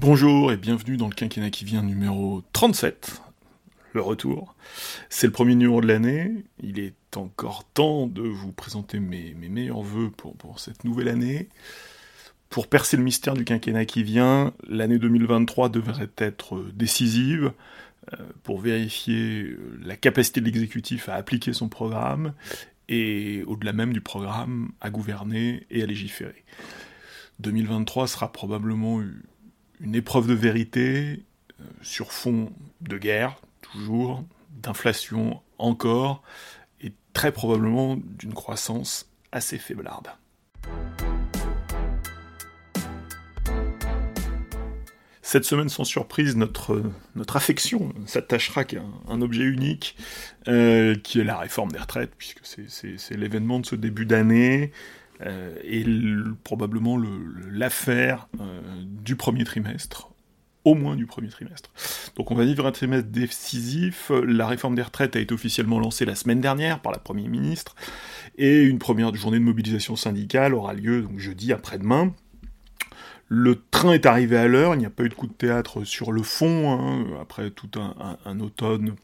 [0.00, 3.20] Bonjour et bienvenue dans le quinquennat qui vient numéro 37,
[3.92, 4.54] le retour.
[5.10, 9.82] C'est le premier numéro de l'année, il est encore temps de vous présenter mes, meilleurs
[9.82, 11.50] voeux pour, cette nouvelle année.
[12.48, 17.52] Pour percer le mystère du quinquennat qui vient, l'année 2023 devrait être décisive
[18.14, 22.32] euh, pour vérifier la capacité de l'exécutif à appliquer son programme
[22.88, 26.42] et au-delà même du programme à gouverner et à légiférer.
[27.40, 29.02] 2023 sera probablement
[29.80, 31.24] une épreuve de vérité
[31.60, 36.22] euh, sur fond de guerre, toujours, d'inflation encore,
[36.80, 40.08] et très probablement d'une croissance assez faiblarde.
[45.22, 46.82] Cette semaine, sans surprise, notre,
[47.34, 49.96] affection s'attachera qu'à un, objet unique,
[50.48, 54.72] euh, qui est la réforme des retraites, puisque c'est l'événement de ce début d'année,
[55.26, 55.84] euh, et
[56.44, 56.98] probablement
[57.50, 60.10] l'affaire euh, du premier trimestre,
[60.64, 61.70] au moins du premier trimestre.
[62.16, 64.10] Donc on va vivre un trimestre décisif.
[64.26, 67.74] La réforme des retraites a été officiellement lancée la semaine dernière par la Première ministre,
[68.38, 72.14] et une première journée de mobilisation syndicale aura lieu jeudi après-demain.
[73.28, 75.84] Le train est arrivé à l'heure, il n'y a pas eu de coup de théâtre
[75.84, 78.96] sur le fond, hein, après tout un automne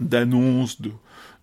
[0.00, 0.90] d'annonces, de,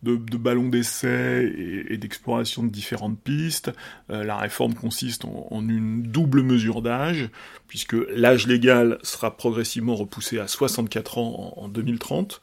[0.04, 1.52] de, ballons d'essai
[1.90, 3.72] et, d'exploration de différentes pistes.
[4.10, 7.30] Euh, la réforme consiste en, une double mesure d'âge,
[7.68, 12.42] puisque l'âge légal sera progressivement repoussé à 64 ans en, 2030.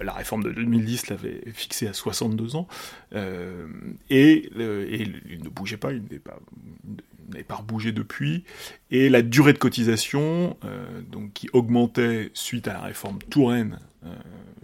[0.00, 2.66] La réforme de 2010 l'avait fixé à 62 ans,
[3.14, 3.66] euh,
[4.08, 4.50] et,
[5.28, 6.38] il ne bougeait pas, il n'avait pas,
[7.28, 8.44] n'avait pas rebougé depuis,
[8.90, 13.78] et la durée de cotisation, euh, donc qui augmentait suite à la réforme Touraine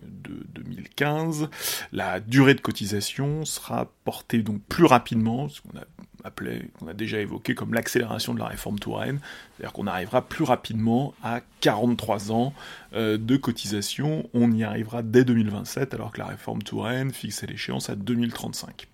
[0.02, 1.48] de 2015,
[1.92, 5.84] la durée de cotisation sera portée donc plus rapidement, ce qu'on a
[6.24, 9.20] appelé, qu'on a déjà évoqué comme l'accélération de la réforme Touraine,
[9.56, 12.52] c'est-à-dire qu'on arrivera plus rapidement à 43 ans
[12.94, 17.90] euh, de cotisation, on y arrivera dès 2027 alors que la réforme Touraine fixait l'échéance
[17.90, 18.88] à 2035.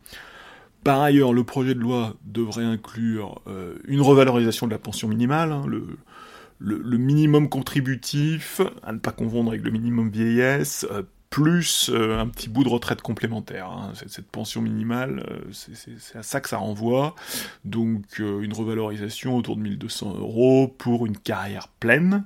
[0.86, 5.50] Par ailleurs, le projet de loi devrait inclure euh, une revalorisation de la pension minimale,
[5.50, 12.20] hein, le, minimum contributif, à ne pas confondre avec le minimum vieillesse, euh, plus euh,
[12.20, 13.68] un petit bout de retraite complémentaire.
[13.68, 13.94] Hein.
[14.06, 17.16] Cette, pension minimale, c'est à ça que ça renvoie.
[17.64, 22.24] Donc une revalorisation autour de 1200 euros pour une carrière pleine.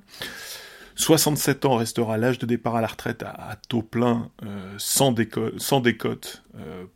[1.00, 4.30] 67 ans restera l'âge de départ à la retraite à, taux plein,
[4.78, 5.14] sans,
[5.56, 6.44] sans, décote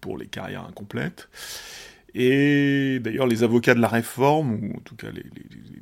[0.00, 1.28] pour les carrières incomplètes.
[2.14, 5.24] Et d'ailleurs, les avocats de la réforme, ou en tout cas les,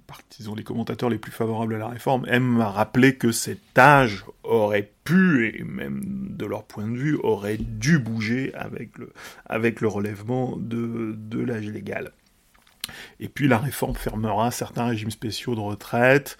[0.06, 4.90] partisans, les commentateurs les plus favorables à la réforme, aiment rappeler que cet âge aurait
[5.04, 6.00] pu, et même
[6.30, 12.12] de leur point de vue, aurait dû bouger avec le, relèvement de l'âge légal.
[13.20, 16.36] Et puis la réforme fermera certains régimes spéciaux de retraite,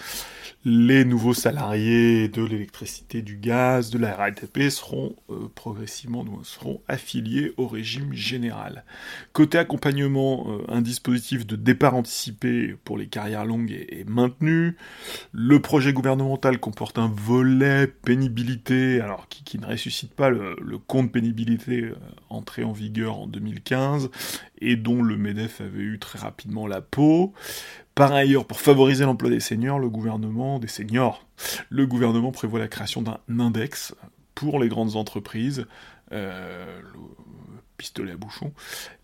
[0.64, 7.52] les nouveaux salariés de l'électricité, du gaz, de la RATP seront euh, progressivement seront affiliés
[7.56, 8.84] au régime général.
[9.32, 14.76] Côté accompagnement, euh, un dispositif de départ anticipé pour les carrières longues est, maintenu.
[15.32, 21.82] Le projet gouvernemental comporte un volet pénibilité, alors qui, ne ressuscite pas le, compte pénibilité
[21.82, 21.94] euh,
[22.30, 24.10] entré en vigueur en 2015
[24.60, 26.31] et dont le MEDEF avait eu très rapidement
[26.66, 27.32] la peau.
[27.94, 31.26] Par ailleurs, pour favoriser l'emploi des seniors, le gouvernement, des seniors,
[31.68, 33.94] le gouvernement prévoit la création d'un index
[34.34, 35.66] pour les grandes entreprises,
[36.12, 36.80] euh,
[37.98, 38.52] à bouchon.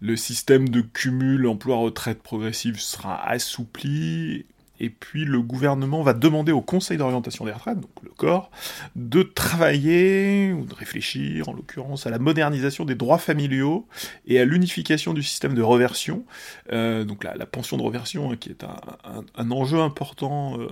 [0.00, 4.46] Le système de cumul emploi-retraite progressive sera assoupli
[4.80, 8.50] et puis le gouvernement va demander au Conseil d'orientation des retraites, donc le corps,
[8.96, 13.86] de travailler, ou de réfléchir en l'occurrence, à la modernisation des droits familiaux
[14.26, 16.24] et à l'unification du système de reversion.
[16.72, 20.68] Euh, donc la, pension de reversion, hein, qui est un, enjeu important, euh,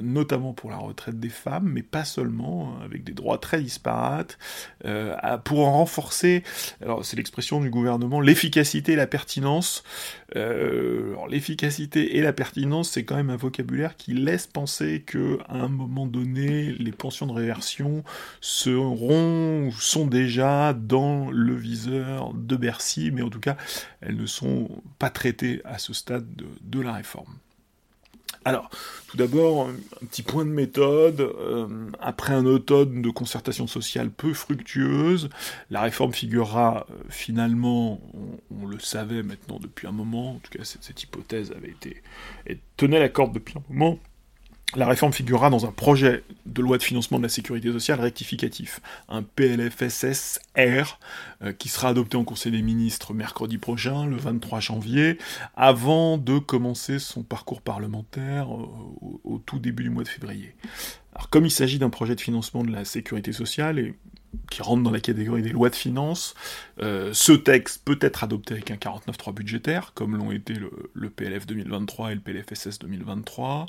[0.00, 4.38] notamment pour la retraite des femmes, mais pas seulement, hein, avec des droits très disparates,
[4.84, 6.42] euh, pour en renforcer,
[6.80, 9.82] alors c'est l'expression du gouvernement, l'efficacité et la pertinence.
[10.34, 15.68] L'efficacité et la pertinence, c'est quand même un vocabulaire qui laisse penser que à un
[15.68, 18.04] moment donné, les pensions de réversion
[18.40, 23.56] seront ou sont déjà dans le viseur de Bercy, mais en tout cas,
[24.00, 24.68] elles ne sont
[24.98, 26.26] pas traitées à ce stade
[26.62, 27.34] de, la réforme.
[28.44, 28.70] Alors,
[29.06, 31.20] tout d'abord, un petit point de méthode.
[31.20, 31.68] Euh,
[32.00, 35.28] après un automne de concertation sociale peu fructueuse,
[35.70, 38.00] la réforme figurera euh, finalement,
[38.50, 42.02] on, le savait maintenant depuis un moment, en tout cas cette, hypothèse avait été,
[42.76, 43.98] tenait la corde depuis un moment,
[44.74, 48.80] la réforme figurera dans un projet de loi de financement de la sécurité sociale rectificatif,
[49.08, 50.98] un PLFSSR,
[51.42, 55.18] euh, qui sera adopté en Conseil des ministres mercredi prochain, le 23 janvier,
[55.56, 58.66] avant de commencer son parcours parlementaire euh,
[59.24, 60.54] au, tout début du mois de février.
[61.14, 63.94] Alors comme il s'agit d'un projet de financement de la sécurité sociale, et
[64.50, 66.34] qui rentre dans la catégorie des lois de finances.
[66.80, 71.46] Euh, ce texte peut être adopté avec un 49.3 budgétaire, comme l'ont été le, PLF
[71.46, 73.66] 2023 et le PLFSS 2023,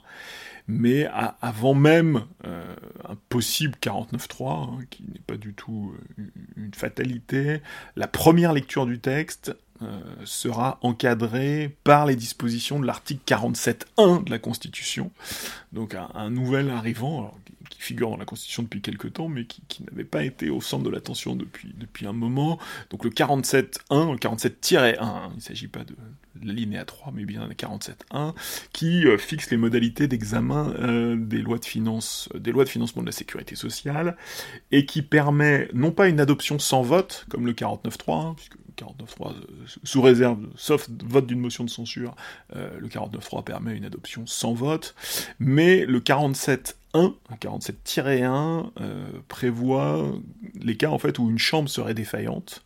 [0.68, 1.07] mais
[1.42, 2.75] avant même euh,
[3.07, 6.24] un possible 49.3, hein, qui n'est pas du tout euh,
[6.57, 7.62] une fatalité,
[7.95, 9.56] la première lecture du texte
[10.24, 15.12] sera encadrée par les dispositions de l'article 47.1 de la Constitution,
[15.74, 17.33] donc un, nouvel arrivant,
[17.83, 20.89] figure dans la Constitution depuis quelques temps, mais qui, n'avait pas été au centre de
[20.89, 22.59] l'attention depuis, depuis un moment.
[22.89, 25.95] Donc le 47.1, le 47-1, hein, il ne s'agit pas de,
[26.41, 28.33] l'alinéa 3, mais bien le 47.1,
[28.71, 33.01] qui euh, fixe les modalités d'examen euh, des lois de finances, des lois de financement
[33.01, 34.18] de la sécurité sociale,
[34.71, 39.31] et qui permet non pas une adoption sans vote, comme le 49.3, hein, puisque 49.3
[39.31, 39.33] euh,
[39.83, 42.15] sous réserve, sauf vote d'une motion de censure,
[42.53, 44.95] le 49.3 permet une adoption sans vote,
[45.39, 50.12] mais le 47 1, 47-1 euh, prévoit
[50.62, 52.63] les cas en fait où une chambre serait défaillante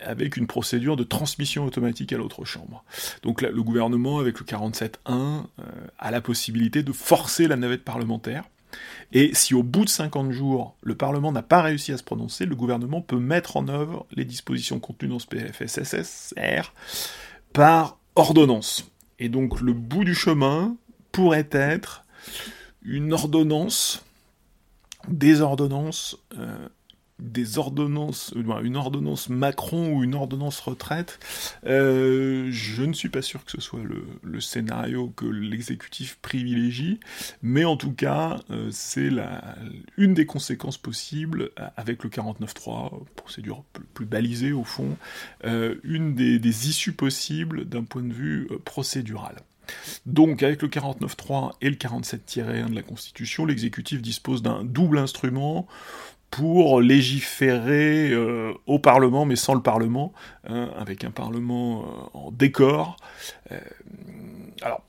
[0.00, 2.84] avec une procédure de transmission automatique à l'autre chambre.
[3.22, 5.42] Donc le gouvernement avec le 47.1 euh,
[5.98, 8.44] a la possibilité de forcer la navette parlementaire.
[9.12, 12.44] Et si au bout de 50 jours, le Parlement n'a pas réussi à se prononcer,
[12.44, 16.72] le gouvernement peut mettre en œuvre les dispositions contenues dans ce PFSSR
[17.52, 18.90] par ordonnance.
[19.18, 20.76] Et donc le bout du chemin
[21.12, 22.04] pourrait être
[22.82, 24.04] une ordonnance,
[25.08, 26.68] des ordonnances, euh,
[27.18, 31.18] des ordonnances, euh, une ordonnance Macron ou une ordonnance retraite,
[31.66, 37.00] euh, je ne suis pas sûr que ce soit le, scénario que l'exécutif privilégie,
[37.42, 38.40] mais en tout cas,
[38.70, 39.10] c'est
[39.96, 43.64] une des conséquences possibles avec le 49.3, procédure
[43.94, 44.98] plus, balisée au fond,
[45.42, 49.36] une des issues possibles d'un point de vue procédural.
[50.04, 55.66] Donc, avec le 49.3 et le 47-1 de la Constitution, l'exécutif dispose d'un double instrument
[56.30, 60.12] pour légiférer euh, au Parlement, mais sans le Parlement,
[60.48, 62.96] hein, avec un Parlement euh, en décor.
[63.52, 63.60] Euh,
[64.62, 64.82] alors,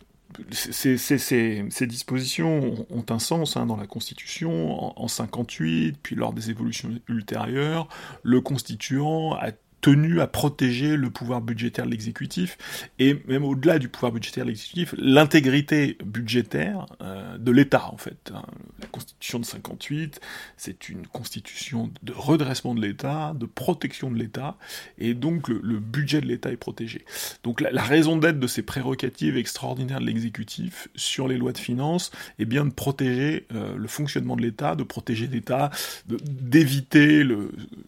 [0.51, 4.93] ces, dispositions ont, un sens hein, dans la Constitution.
[4.97, 7.87] En, en 58, puis lors des évolutions ultérieures,
[8.23, 9.51] le constituant a
[9.81, 12.57] tenu à protéger le pouvoir budgétaire de l'exécutif,
[12.99, 18.31] et même au-delà du pouvoir budgétaire de l'exécutif, l'intégrité budgétaire euh, de l'État, en fait.
[18.33, 18.43] Hein.
[18.81, 20.19] La Constitution de 58,
[20.57, 24.57] c'est une constitution de redressement de l'État, de protection de l'État,
[24.97, 27.05] et donc le, budget de l'État est protégé.
[27.43, 32.11] Donc la, raison d'être de ces prérogatives extraordinaires de l'exécutif sur les lois de finances
[32.39, 35.69] est bien de protéger euh, le fonctionnement de l'État, de protéger l'État,
[36.07, 37.23] d'éviter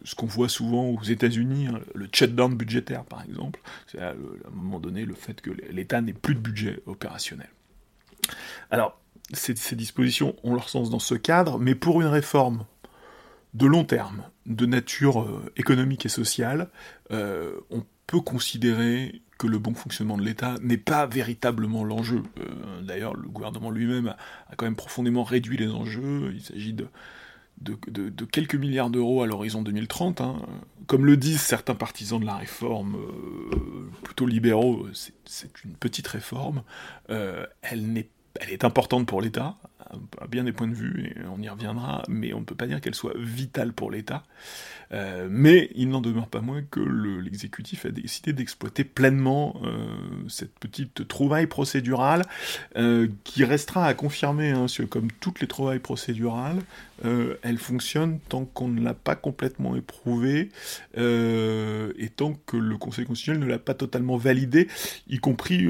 [0.04, 3.60] ce qu'on voit souvent aux États-Unis, hein, le shutdown budgétaire, par exemple.
[3.86, 7.48] C'est à, un moment donné le fait que l'État n'ait plus de budget opérationnel.
[8.70, 9.00] Alors,
[9.32, 12.64] ces, dispositions ont leur sens dans ce cadre, mais pour une réforme
[13.54, 16.68] de long terme, de nature euh, économique et sociale,
[17.10, 22.22] euh, on peut considérer que le bon fonctionnement de l'État n'est pas véritablement l'enjeu.
[22.38, 26.32] Euh, d'ailleurs, le gouvernement lui-même a, quand même profondément réduit les enjeux.
[26.34, 26.86] Il s'agit de,
[27.60, 30.20] de, quelques milliards d'euros à l'horizon 2030.
[30.20, 30.42] Hein.
[30.86, 34.86] Comme le disent certains partisans de la réforme, euh, plutôt libéraux,
[35.24, 36.62] c'est une petite réforme.
[37.10, 38.04] Euh, elle,
[38.40, 39.56] elle est importante pour l'État,
[40.20, 42.66] à bien des points de vue, et on y reviendra, mais on ne peut pas
[42.66, 44.24] dire qu'elle soit vitale pour l'État.
[44.92, 49.86] Euh, mais il n'en demeure pas moins que l'exécutif a décidé d'exploiter pleinement euh,
[50.28, 52.22] cette petite trouvaille procédurale,
[52.76, 56.60] euh, qui restera à confirmer, hein, comme toutes les trouvailles procédurales,
[57.42, 60.50] elle fonctionne tant qu'on ne l'a pas complètement éprouvée,
[60.98, 64.68] et tant que le Conseil constitutionnel ne l'a pas totalement validée,
[65.08, 65.66] y compris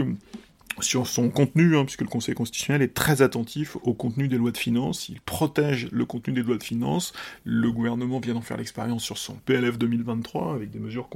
[0.82, 4.52] sur son contenu, hein, puisque le Conseil constitutionnel est très attentif au contenu des lois
[4.52, 7.12] de finances, il protège le contenu des lois de finances,
[7.44, 11.08] le gouvernement vient d'en faire l'expérience sur son PLF 2023, avec des mesures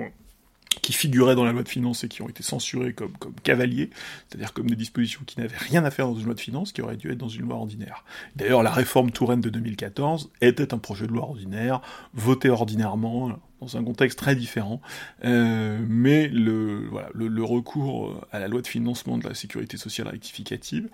[0.80, 3.90] qui figuraient dans la loi de finances et qui ont été censurées comme, comme cavaliers,
[4.28, 6.82] c'est-à-dire comme des dispositions qui n'avaient rien à faire dans une loi de finances, qui
[6.82, 8.04] auraient dû être dans une loi ordinaire.
[8.36, 11.80] D'ailleurs, la réforme Touraine de 2014 était un projet de loi ordinaire,
[12.14, 14.80] voté ordinairement, dans un contexte très différent,
[15.24, 20.08] euh, mais le, voilà, le, recours à la loi de financement de la sécurité sociale
[20.08, 20.88] rectificative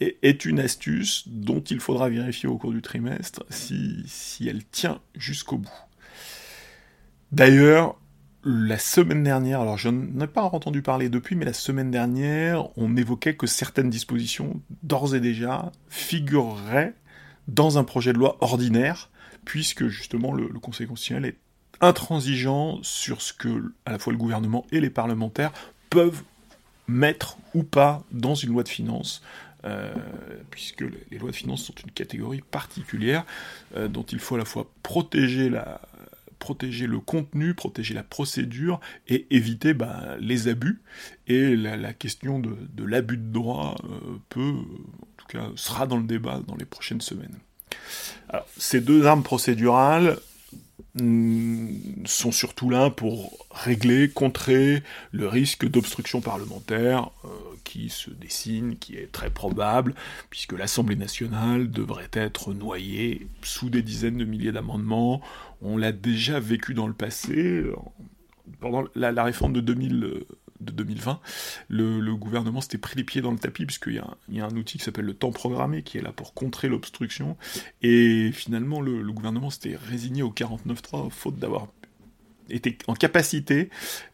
[0.00, 4.64] est, est, une astuce dont il faudra vérifier au cours du trimestre si, si elle
[4.64, 5.70] tient jusqu'au bout.
[7.32, 7.96] D'ailleurs,
[8.48, 12.68] la semaine dernière, alors je n'en ai pas entendu parler depuis, mais la semaine dernière,
[12.78, 16.94] on évoquait que certaines dispositions, d'ores et déjà, figureraient
[17.48, 19.10] dans un projet de loi ordinaire,
[19.44, 21.38] puisque justement le, Conseil constitutionnel est
[21.80, 25.52] intransigeant sur ce que à la fois le gouvernement et les parlementaires
[25.90, 26.22] peuvent
[26.86, 29.22] mettre ou pas dans une loi de finances.
[29.64, 29.92] Euh,
[30.50, 33.24] puisque les lois de finances sont une catégorie particulière
[33.74, 35.80] euh, dont il faut à la fois protéger la,
[36.38, 40.80] protéger le contenu, protéger la procédure et éviter bah, les abus.
[41.26, 46.06] Et la, question de, l'abus de droit euh, peut, en tout cas, sera dans le
[46.06, 47.38] débat dans les prochaines semaines.
[48.56, 50.18] Ces deux armes procédurales,
[50.96, 57.28] sont surtout là pour régler, contrer le risque d'obstruction parlementaire euh,
[57.64, 59.94] qui se dessine, qui est très probable,
[60.30, 65.20] puisque l'Assemblée nationale devrait être noyée sous des dizaines de milliers d'amendements.
[65.60, 67.64] On l'a déjà vécu dans le passé,
[68.60, 70.24] pendant la, la réforme de 2000
[70.60, 71.20] de 2020,
[71.68, 74.78] le, gouvernement s'était pris les pieds dans le tapis, puisqu'il y, y, a un outil
[74.78, 77.36] qui s'appelle le temps programmé, qui est là pour contrer l'obstruction,
[77.82, 81.68] et finalement le, gouvernement s'était résigné au 49.3, faute d'avoir
[82.50, 83.70] était en capacité,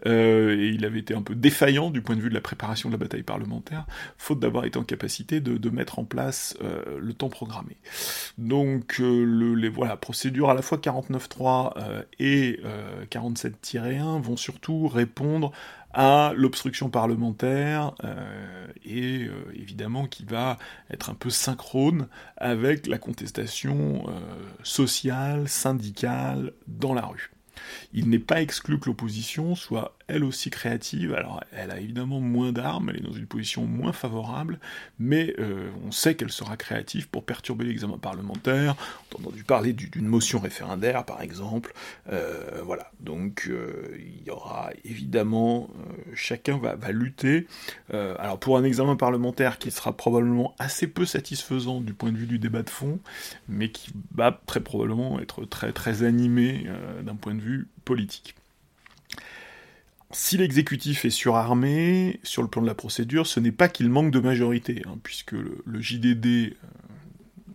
[0.06, 2.88] euh, et il avait été un peu défaillant du point de vue de la préparation
[2.88, 7.14] de la bataille parlementaire, faute d'avoir été en capacité de, mettre en place euh, le
[7.14, 7.76] temps programmé.
[8.36, 12.60] Donc euh, le, les voilà, procédures à la fois 49.3 et
[13.10, 15.52] 47-1 vont surtout répondre
[15.92, 17.92] à l'obstruction parlementaire
[18.84, 20.58] et évidemment qui va
[20.90, 24.06] être un peu synchrone avec la contestation
[24.62, 27.30] sociale, syndicale dans la rue.
[27.92, 31.14] Il n'est pas exclu que l'opposition soit elle aussi créative.
[31.14, 34.58] Alors, elle a évidemment moins d'armes, elle est dans une position moins favorable,
[34.98, 38.76] mais euh, on sait qu'elle sera créative pour perturber l'examen parlementaire.
[39.10, 41.72] On a entendu parler d'une motion référendaire, par exemple.
[42.10, 42.90] Euh, voilà.
[43.00, 45.70] Donc, euh, il y aura évidemment,
[46.14, 47.46] chacun va, va lutter.
[47.90, 52.26] alors, pour un examen parlementaire qui sera probablement assez peu satisfaisant du point de vue
[52.26, 53.00] du débat de fond,
[53.48, 56.66] mais qui va très probablement être très très animé
[57.02, 58.34] d'un point de vue politique.
[60.12, 64.10] Si l'exécutif est surarmé sur le plan de la procédure, ce n'est pas qu'il manque
[64.10, 66.50] de majorité, hein, puisque le, JDD, euh,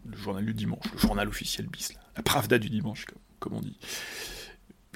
[0.09, 3.05] le journal du dimanche, le journal officiel bis, la Pravda du dimanche,
[3.39, 3.77] comme on dit,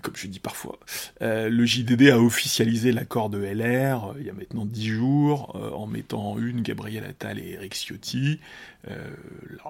[0.02, 0.80] comme je dis parfois.
[1.22, 5.56] Euh, le JDD a officialisé l'accord de LR euh, il y a maintenant dix jours,
[5.56, 8.40] euh, en mettant en une Gabriel Attal et Eric Ciotti.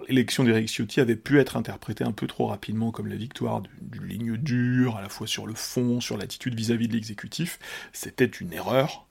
[0.07, 4.05] L'élection d'Eric Ciotti avait pu être interprétée un peu trop rapidement comme la victoire d'une
[4.05, 7.59] ligne dure, à la fois sur le fond, sur l'attitude vis-à-vis de l'exécutif.
[7.91, 9.05] C'était une erreur.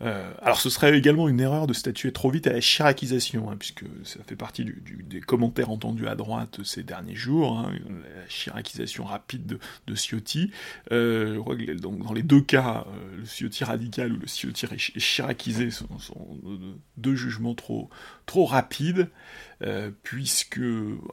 [0.00, 3.56] Euh, alors ce serait également une erreur de statuer trop vite à la chiracisation, hein,
[3.58, 9.04] puisque ça fait partie des commentaires entendus à droite ces derniers jours, hein, la chiracisation
[9.04, 10.52] rapide de, Ciotti.
[10.92, 14.66] Euh, je crois que dans les deux cas, euh, le Ciotti radical ou le Ciotti
[14.98, 15.88] chiracisé sont,
[16.96, 17.90] deux jugements trop,
[18.26, 19.08] trop rapides,
[20.02, 20.60] puisque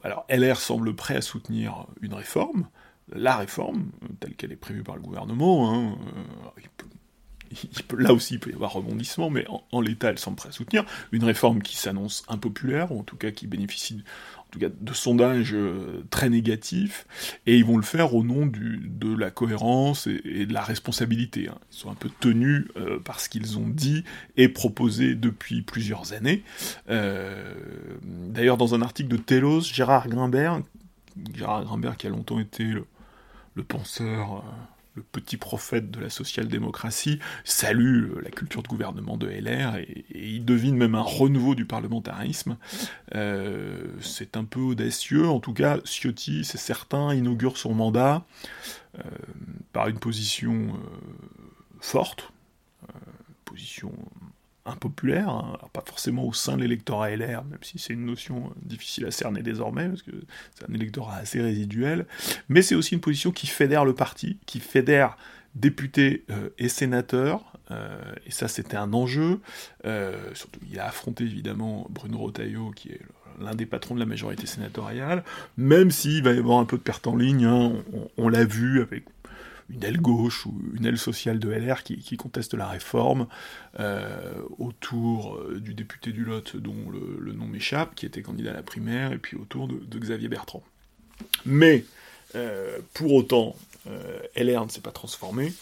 [0.03, 2.67] alors LR semble prêt à soutenir une réforme,
[3.13, 5.97] la réforme, telle qu'elle est prévue par le gouvernement, hein,
[7.97, 10.85] là aussi il peut y avoir rebondissement, mais en, l'état elle semble prête à soutenir
[11.11, 14.03] une réforme qui s'annonce impopulaire, ou en tout cas qui bénéficie
[14.47, 17.07] en tout cas, de sondages euh, très négatifs,
[17.45, 21.49] et ils vont le faire au nom de la cohérence et, de la responsabilité.
[21.49, 21.57] Hein.
[21.71, 24.05] Ils sont un peu tenus euh, par ce qu'ils ont dit
[24.37, 26.43] et proposé depuis plusieurs années.
[26.89, 27.53] Euh,
[28.03, 30.61] d'ailleurs, dans un article de Telos, Gérard Grimbert,
[31.33, 34.43] Gérard Grimbert qui a longtemps été le penseur
[34.95, 40.05] le petit prophète de la social-démocratie, salue euh, la culture de gouvernement de LR et,
[40.13, 42.57] il devine même un renouveau du parlementarisme.
[43.13, 48.25] Euh, c'est un peu audacieux, en tout cas, Ciotti, c'est certain, inaugure son mandat
[48.97, 49.01] euh,
[49.73, 50.79] par une position
[51.79, 52.31] forte,
[53.43, 53.91] position
[54.65, 55.57] impopulaire, hein.
[55.73, 59.43] pas forcément au sein de l'électorat LR, même si c'est une notion difficile à cerner
[59.43, 60.11] désormais, parce que
[60.55, 62.05] c'est un électorat assez résiduel,
[62.49, 65.17] mais c'est aussi une position qui fédère le parti, qui fédère
[65.53, 69.39] députés euh, et sénateurs, euh, et ça c'était un enjeu,
[69.85, 73.01] euh, surtout il a affronté évidemment Bruno Rotaillot, qui est
[73.39, 75.23] l'un des patrons de la majorité sénatoriale,
[75.57, 77.73] même s'il va y avoir un peu de perte en ligne, hein.
[78.17, 79.05] on l'a vu avec
[79.69, 83.27] une aile gauche ou une aile sociale de LR qui, conteste la réforme
[83.79, 88.53] euh, autour euh, du député du Lot dont le, nom m'échappe, qui était candidat à
[88.53, 90.63] la primaire, et puis autour de, Xavier Bertrand.
[91.45, 91.85] Mais
[92.35, 93.55] euh, pour autant,
[94.35, 95.53] LR ne s'est pas transformé,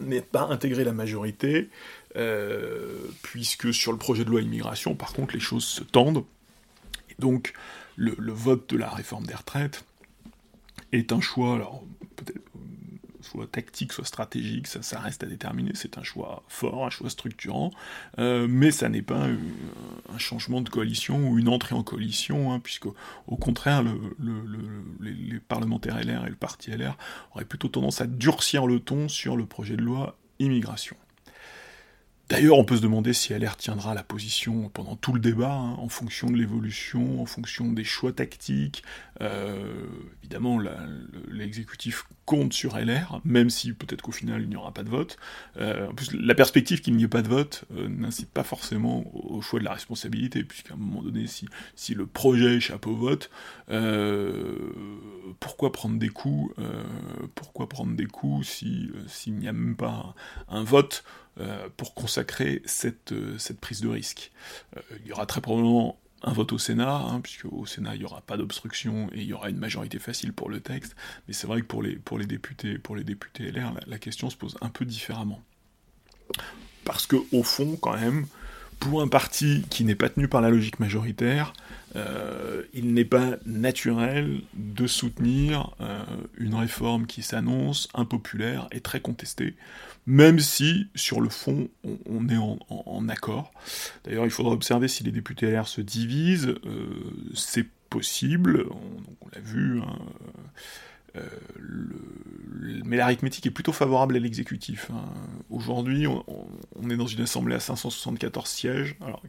[0.00, 1.68] n'est pas intégré la majorité,
[3.22, 6.24] puisque sur le projet de loi immigration, par contre, les choses se tendent.
[7.10, 7.52] Et donc,
[7.96, 9.84] le, vote de la réforme des retraites
[10.92, 11.82] est un choix, alors
[12.16, 12.40] peut-être
[13.32, 15.72] choix tactique, soit stratégique, ça, reste à déterminer.
[15.74, 17.70] C'est un choix fort, un choix structurant,
[18.18, 22.60] euh, mais ça n'est pas un changement de coalition ou une entrée en coalition, hein,
[22.60, 23.94] puisque au contraire, le,
[25.00, 26.96] les, parlementaires LR et le parti LR
[27.34, 30.96] auraient plutôt tendance à durcir le ton sur le projet de loi immigration.
[32.32, 35.74] D'ailleurs, on peut se demander si LR tiendra la position pendant tout le débat, hein,
[35.74, 38.82] en fonction de l'évolution, en fonction des choix tactiques.
[39.20, 39.84] Euh,
[40.22, 40.58] évidemment,
[41.28, 45.18] l'exécutif compte sur LR, même si peut-être qu'au final il n'y aura pas de vote.
[45.58, 49.04] Euh, en plus, la perspective qu'il n'y ait pas de vote euh, n'incite pas forcément
[49.14, 51.46] au choix de la responsabilité, puisqu'à un moment donné, si,
[51.76, 53.30] si le projet échappe au vote,
[55.38, 56.54] pourquoi prendre des coups
[57.34, 60.14] Pourquoi prendre des coups s'il n'y a même pas
[60.48, 61.04] un vote
[61.40, 64.32] euh, pour consacrer cette, euh, cette prise de risque.
[64.76, 68.00] Euh, il y aura très probablement un vote au Sénat, hein, puisque au Sénat il
[68.00, 70.94] n'y aura pas d'obstruction et il y aura une majorité facile pour le texte,
[71.26, 74.28] mais c'est vrai que pour les, pour les députés, pour les députés LR, la, question
[74.28, 75.40] se pose un peu différemment.
[76.84, 78.26] Parce que au fond, quand même,
[78.78, 81.54] pour un parti qui n'est pas tenu par la logique majoritaire,
[82.74, 85.74] il n'est pas naturel de soutenir
[86.36, 89.54] une réforme qui s'annonce impopulaire et très contestée
[90.06, 93.52] même si, sur le fond, on, est en, accord.
[94.04, 96.86] D'ailleurs, il faudra observer si les députés LR se divisent, euh,
[97.34, 99.98] c'est possible, on, l'a vu, hein,
[101.16, 101.20] euh,
[102.84, 104.90] mais l'arithmétique est plutôt favorable à l'exécutif.
[104.92, 105.04] Hein.
[105.50, 108.96] Aujourd'hui, on, est dans une assemblée à 574 sièges.
[109.00, 109.22] Alors,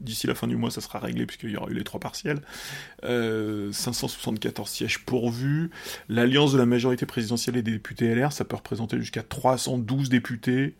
[0.00, 2.40] d'ici la fin du mois, ça sera réglé puisqu'il y aura eu les trois partiels.
[3.02, 5.70] 574 euh, sièges pourvus.
[6.08, 10.74] L'alliance de la majorité présidentielle et des députés LR, ça peut représenter jusqu'à 312 députés.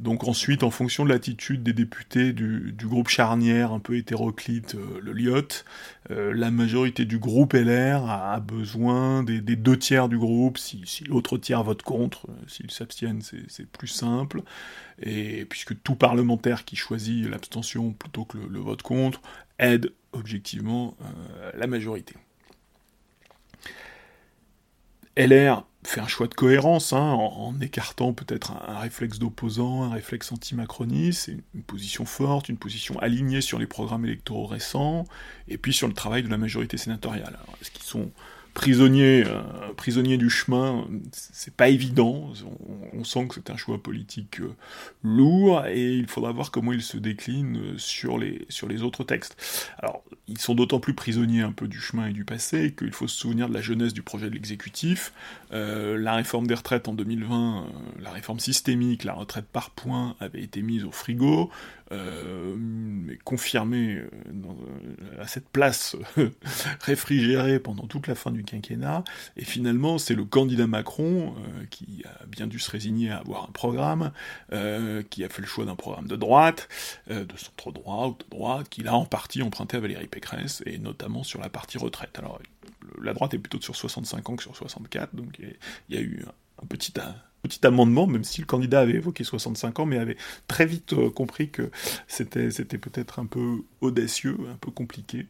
[0.00, 5.00] Donc ensuite, en fonction de l'attitude des députés du, groupe charnière, un peu hétéroclite, euh,
[5.00, 5.64] le LIOT,
[6.10, 10.58] euh, la majorité du groupe LR a besoin des, deux tiers du groupe.
[10.58, 14.42] Si, l'autre tiers vote contre, euh, s'ils s'abstiennent, c'est plus simple.
[15.02, 19.20] Et puisque tout parlementaire qui choisit l'abstention plutôt que le, vote contre
[19.58, 20.96] aide objectivement
[21.54, 22.14] la majorité.
[25.16, 30.32] LR fait un choix de cohérence, hein, en, écartant peut-être un, réflexe d'opposant, un réflexe
[30.32, 35.04] anti-macroniste, une position forte, une position alignée sur les programmes électoraux récents,
[35.48, 37.38] et puis sur le travail de la majorité sénatoriale.
[37.60, 38.10] Est-ce qu'ils sont
[38.54, 39.42] prisonnier, euh,
[39.76, 42.32] prisonnier du chemin, c'est pas évident.
[42.92, 44.54] On, sent que c'est un choix politique euh,
[45.02, 49.04] lourd et il faudra voir comment il se décline euh, sur les, sur les autres
[49.04, 49.36] textes.
[49.78, 53.08] Alors, ils sont d'autant plus prisonniers un peu du chemin et du passé qu'il faut
[53.08, 55.12] se souvenir de la jeunesse du projet de l'exécutif.
[55.50, 57.66] la réforme des retraites en 2020,
[58.00, 61.50] la réforme systémique, la retraite par points avait été mise au frigo.
[61.94, 62.56] Euh,
[63.24, 65.96] confirmé euh, euh, à cette place
[66.80, 69.04] réfrigérée pendant toute la fin du quinquennat,
[69.36, 71.34] et finalement c'est le candidat Macron
[71.70, 74.12] qui a bien dû se résigner à avoir un programme,
[75.10, 76.68] qui a fait le choix d'un programme de droite,
[77.08, 80.78] de centre droit ou de droite, qu'il a en partie emprunté à Valérie Pécresse, et
[80.78, 82.18] notamment sur la partie retraite.
[82.18, 82.40] Alors
[83.00, 86.24] la droite est plutôt sur 65 ans que sur 64, donc il y, a eu
[86.64, 86.92] petit
[87.44, 90.16] petit amendement, même si le candidat avait évoqué 65 ans, mais avait
[90.48, 91.70] très vite euh, compris que
[92.08, 95.26] c'était, c'était peut-être un peu audacieux, un peu compliqué.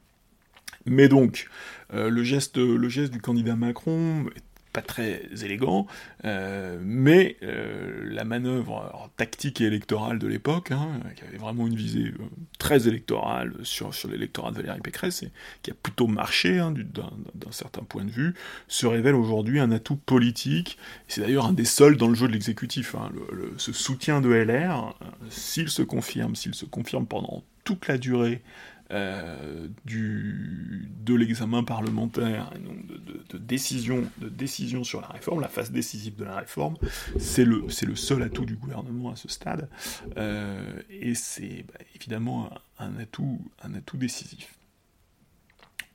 [0.87, 1.49] Mais donc,
[1.93, 4.27] euh, le, geste, le geste du candidat Macron
[4.75, 5.87] pas très élégant,
[6.25, 11.77] euh, mais euh, la manœuvre tactique et électorale de l'époque, hein, qui avait vraiment une
[11.77, 12.25] visée euh,
[12.59, 15.31] très électorale sur, sur l'électorat de Valérie Pécresse, et
[15.63, 18.35] qui a plutôt marché hein, d'un certain point de vue,
[18.67, 20.77] se révèle aujourd'hui un atout politique.
[21.07, 22.97] C'est d'ailleurs un des seuls dans le jeu de l'exécutif.
[22.97, 23.13] Hein,
[23.57, 24.93] ce soutien de LR,
[25.31, 28.43] s'il se confirme, s'il se confirme pendant toute la durée
[28.91, 35.71] euh, de l'examen parlementaire et donc de, décision, de décision sur la réforme, la phase
[35.71, 36.77] décisive de la réforme,
[37.19, 39.71] c'est le, le seul atout du gouvernement à ce stade,
[40.19, 44.55] euh, et c'est bah, évidemment un, atout, un atout décisif.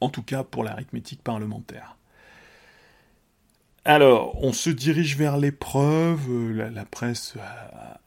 [0.01, 1.98] En tout cas pour l'arithmétique parlementaire.
[3.89, 7.99] Alors, on se dirige vers l'épreuve, la, la presse a,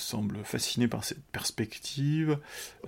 [0.00, 2.38] semble fasciné par cette perspective.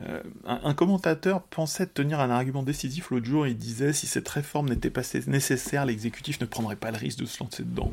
[0.01, 4.69] Euh, un, commentateur pensait tenir un argument décisif l'autre jour, il disait si cette réforme
[4.71, 7.93] n'était pas nécessaire, l'exécutif ne prendrait pas le risque de se lancer dedans.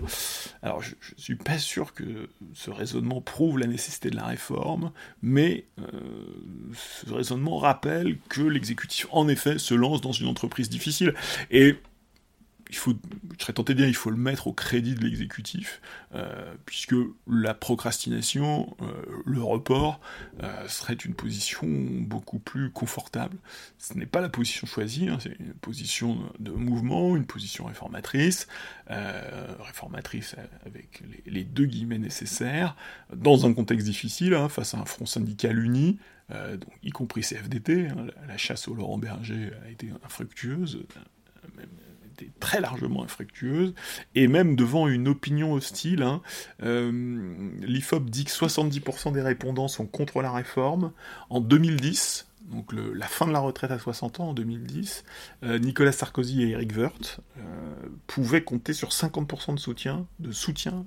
[0.63, 5.65] Alors je, suis pas sûr que ce raisonnement prouve la nécessité de la réforme, mais
[5.79, 5.83] euh,
[6.73, 11.13] ce raisonnement rappelle que l'exécutif en effet se lance dans une entreprise difficile.
[11.51, 11.75] Et
[12.69, 12.93] il faut,
[13.37, 15.81] je serais tenté de dire, il faut le mettre au crédit de l'exécutif,
[16.13, 16.93] euh, puisque
[17.27, 18.91] la procrastination, euh,
[19.25, 19.99] le report,
[20.43, 23.37] euh, serait une position beaucoup plus confortable.
[23.79, 28.47] Ce n'est pas la position choisie, hein, c'est une position de mouvement, une position réformatrice,
[28.87, 32.75] réformatrice avec les, deux guillemets nécessaires,
[33.15, 35.97] dans un contexte difficile, hein, face à un front syndical uni,
[36.83, 40.85] y compris CFDT, hein, la, chasse au Laurent Berger a été infructueuse,
[42.39, 43.73] très largement infructueuse,
[44.15, 46.21] et même devant une opinion hostile, hein,
[46.63, 50.91] euh, l'IFOP dit que 70% des répondants sont contre la réforme.
[51.29, 55.03] En 2010, donc la fin de la retraite à 60 ans en 2010,
[55.43, 57.41] euh, Nicolas Sarkozy et Eric Woerth euh,
[58.07, 60.83] pouvaient compter sur 50% de soutien, de soutien,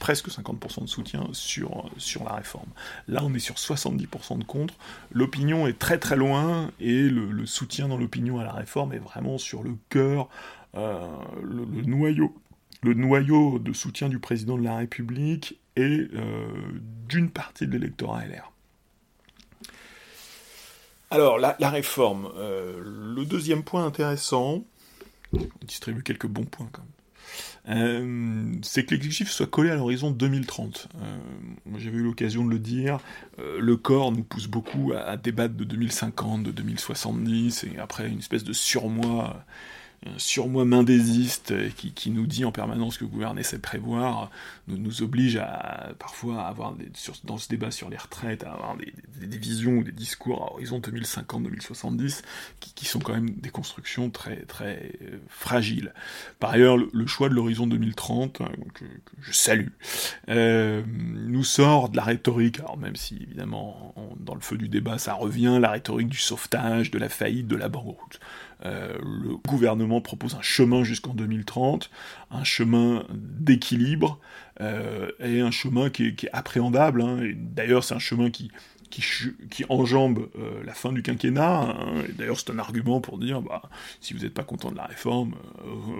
[0.00, 2.70] presque 50% de soutien sur, sur la réforme.
[3.06, 4.74] Là, on est sur 70% de contre.
[5.12, 9.38] L'opinion est très très loin et le soutien dans l'opinion à la réforme est vraiment
[9.38, 10.28] sur le cœur
[10.76, 11.06] euh,
[11.42, 12.34] le, noyau,
[12.82, 16.46] le noyau de soutien du président de la République et euh,
[17.08, 18.50] d'une partie de l'électorat LR.
[21.10, 24.64] Alors, la, réforme, euh, le deuxième point intéressant,
[25.32, 26.82] on distribue quelques bons points quand
[27.66, 30.88] même, c'est que l'exécutif soit collé à l'horizon 2030.
[31.64, 32.98] moi j'avais eu l'occasion de le dire,
[33.38, 38.18] le corps nous pousse beaucoup à, à, débattre de 2050, de 2070, et après une
[38.18, 39.44] espèce de surmoi
[40.16, 44.30] surmoi mendésiste qui, qui, nous dit en permanence que gouverner c'est prévoir,
[44.68, 46.90] nous, nous oblige à parfois à avoir des,
[47.24, 48.92] dans ce débat sur les retraites, à avoir des,
[49.26, 52.22] des, visions ou des discours à horizon 2050-2070
[52.60, 55.92] qui, qui, sont quand même des constructions très très euh, fragiles.
[56.38, 58.84] Par ailleurs, le, choix de l'horizon 2030, hein, que,
[59.20, 59.68] je salue,
[60.28, 64.98] euh, nous sort de la rhétorique, alors même si évidemment dans le feu du débat
[64.98, 68.20] ça revient, la rhétorique du sauvetage, de la faillite, de la banqueroute.
[68.66, 71.90] Euh, le gouvernement propose un chemin jusqu'en 2030,
[72.30, 74.18] un chemin d'équilibre
[74.60, 77.02] euh, et un chemin qui est, appréhendable.
[77.02, 77.20] Hein.
[77.34, 78.50] D'ailleurs, c'est un chemin qui,
[79.68, 81.60] enjambe euh, la fin du quinquennat.
[81.60, 82.04] Hein.
[82.16, 83.62] D'ailleurs, c'est un argument pour dire, bah,
[84.00, 85.34] si vous n'êtes pas content de la réforme,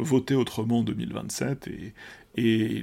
[0.01, 1.95] votez autrement en 2027 et,
[2.37, 2.83] et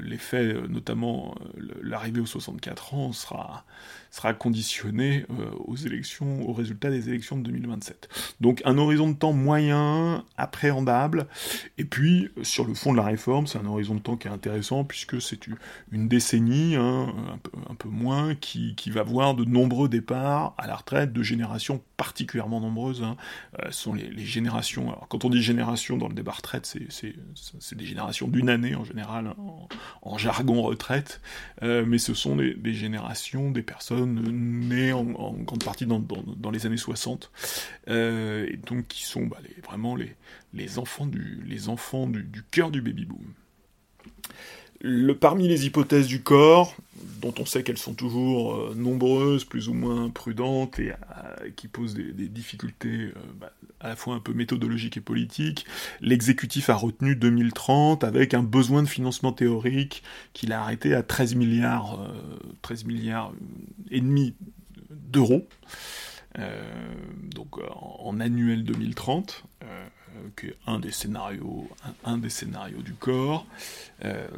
[0.00, 1.34] l'effet, notamment
[1.82, 3.64] l'arrivée aux 64 ans, sera,
[4.12, 8.10] sera conditionné euh, aux élections, aux résultats des élections de 2027.
[8.42, 11.26] Donc un horizon de temps moyen, appréhendable,
[11.78, 14.30] et puis sur le fond de la réforme, c'est un horizon de temps qui est
[14.30, 15.46] intéressant puisque c'est
[15.90, 17.14] une décennie, hein,
[17.70, 22.60] un, peu, moins, qui, va voir de nombreux départs à la retraite de générations particulièrement
[22.60, 23.02] nombreuses.
[23.02, 23.16] Hein.
[23.62, 24.90] Euh, sont les, générations.
[24.90, 28.84] Alors quand on dit génération dans le débat retraite, c'est des générations d'une année en
[28.84, 29.34] général,
[30.02, 31.22] en, jargon retraite,
[31.62, 36.76] euh, mais ce sont des générations, des personnes nés en, grande partie dans, les années
[36.76, 37.30] 60,
[37.88, 43.34] euh, et donc qui sont bah, vraiment les, enfants du, cœur du baby-boom.
[45.20, 46.74] Parmi les hypothèses du corps,
[47.20, 51.68] dont on sait qu'elles sont toujours euh, nombreuses, plus ou moins prudentes, et euh, qui
[51.68, 55.66] posent des, difficultés bah, à la fois un peu méthodologiques et politiques,
[56.00, 61.36] l'exécutif a retenu 2030 avec un besoin de financement théorique qu'il a arrêté à 13
[61.36, 61.98] milliards,
[62.62, 63.32] 13 milliards
[63.92, 64.34] et demi
[64.90, 65.46] d'euros.
[66.38, 66.94] Euh,
[67.34, 69.86] donc en, annuel 2030, euh,
[70.36, 71.68] qui est un des scénarios,
[72.04, 73.46] un, des scénarios du corps.
[74.04, 74.28] Euh,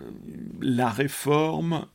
[0.61, 1.87] la réforme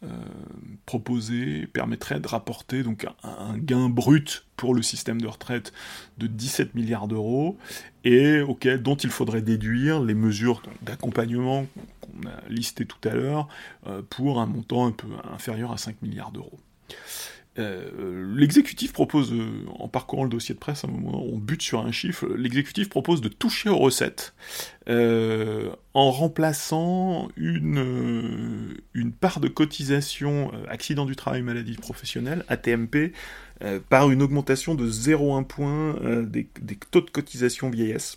[0.86, 5.74] proposée permettrait de rapporter donc un, gain brut pour le système de retraite
[6.18, 7.58] de 17 milliards d'euros
[8.04, 11.66] et auquel, dont il faudrait déduire les mesures d'accompagnement
[12.02, 13.48] qu'on a listées tout à l'heure
[14.10, 16.60] pour un montant un peu inférieur à 5 milliards d'euros.
[17.60, 21.62] Euh, l'exécutif propose, euh, en parcourant le dossier de presse, à un moment, on bute
[21.62, 24.34] sur un chiffre, l'exécutif propose de toucher aux recettes
[24.88, 33.14] euh, en remplaçant une, une part de cotisation accident du travail maladie professionnelle, ATMP,
[33.90, 38.16] par une augmentation de 0,1 point des, des, taux de cotisation vieillesse.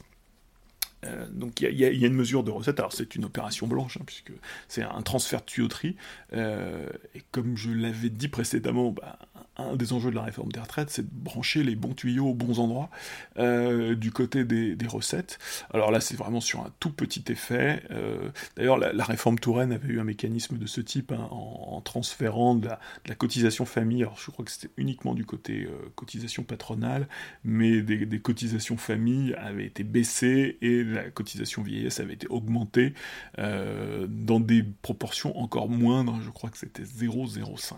[1.33, 4.33] donc il y, a une mesure de recette, alors c'est une opération blanche, hein, puisque
[4.69, 5.97] c'est un transfert de tuyauterie,
[6.33, 9.19] et comme je l'avais dit précédemment, bah,
[9.57, 12.35] un des enjeux de la réforme des retraites, c'est de brancher les bons tuyaux aux
[12.35, 12.91] bons endroits
[13.39, 15.39] euh, du côté des, recettes.
[15.73, 17.83] Alors là, c'est vraiment sur un tout petit effet.
[17.91, 22.55] Euh, d'ailleurs, la, réforme Touraine avait eu un mécanisme de ce type hein, en, transférant
[22.55, 22.69] de
[23.07, 24.03] la, cotisation famille.
[24.03, 27.07] Alors je crois que c'était uniquement du côté euh, cotisation patronale,
[27.45, 32.95] mais des, des, cotisations famille avaient été baissées et la cotisation vieillesse avait été augmentée
[33.37, 36.21] dans des proportions encore moindres.
[36.25, 37.75] Je crois que c'était 0,05.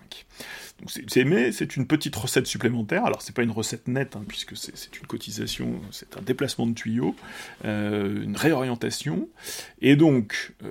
[0.81, 3.07] Donc c'est mais c'est c'est une petite recette supplémentaire.
[3.07, 6.75] Alors, c'est pas une recette nette, hein, puisque c'est une cotisation, c'est un déplacement de
[6.75, 7.17] tuyaux,
[7.65, 9.29] euh, une réorientation.
[9.81, 10.69] Et donc, euh,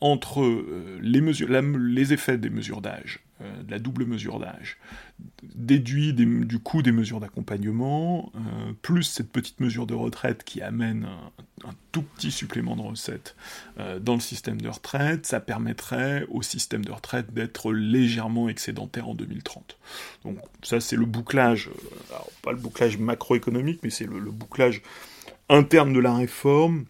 [0.00, 4.78] entre euh, les, mesures, les effets des mesures d'âge, de la double mesure d'âge,
[5.42, 11.06] déduit du coût des mesures d'accompagnement, euh, plus cette petite mesure de retraite qui amène
[11.64, 13.34] un, tout petit supplément de recettes
[13.78, 19.08] euh, dans le système de retraite, ça permettrait au système de retraite d'être légèrement excédentaire
[19.08, 19.78] en 2030.
[20.24, 21.70] Donc ça c'est le bouclage,
[22.12, 24.82] euh, pas le bouclage macroéconomique, mais c'est le, bouclage
[25.48, 26.84] interne de la réforme,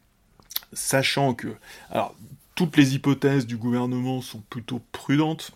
[0.73, 1.49] sachant que
[2.57, 5.53] toutes les hypothèses du gouvernement sont plutôt prudentes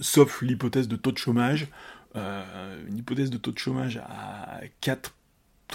[0.00, 1.68] sauf l'hypothèse de taux de chômage.
[2.16, 5.14] Euh, une hypothèse de taux de chômage à 4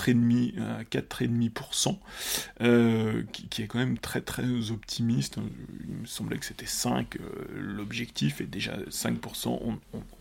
[0.08, 1.98] 4,5%,
[2.62, 5.38] euh, qui, qui, est quand même très très optimiste.
[5.88, 7.22] Il me semblait que c'était 5, euh,
[7.56, 9.60] l'objectif est déjà 5%.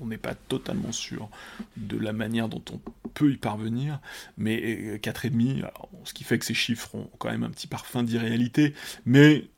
[0.01, 1.29] On n'est pas totalement sûr
[1.77, 2.81] de la manière dont on
[3.15, 4.01] peut y parvenir,
[4.37, 5.69] mais 4,5%, euh,
[6.05, 8.75] ce qui fait que ces chiffres ont quand même un petit parfum d'irréalité,
[9.07, 9.49] mais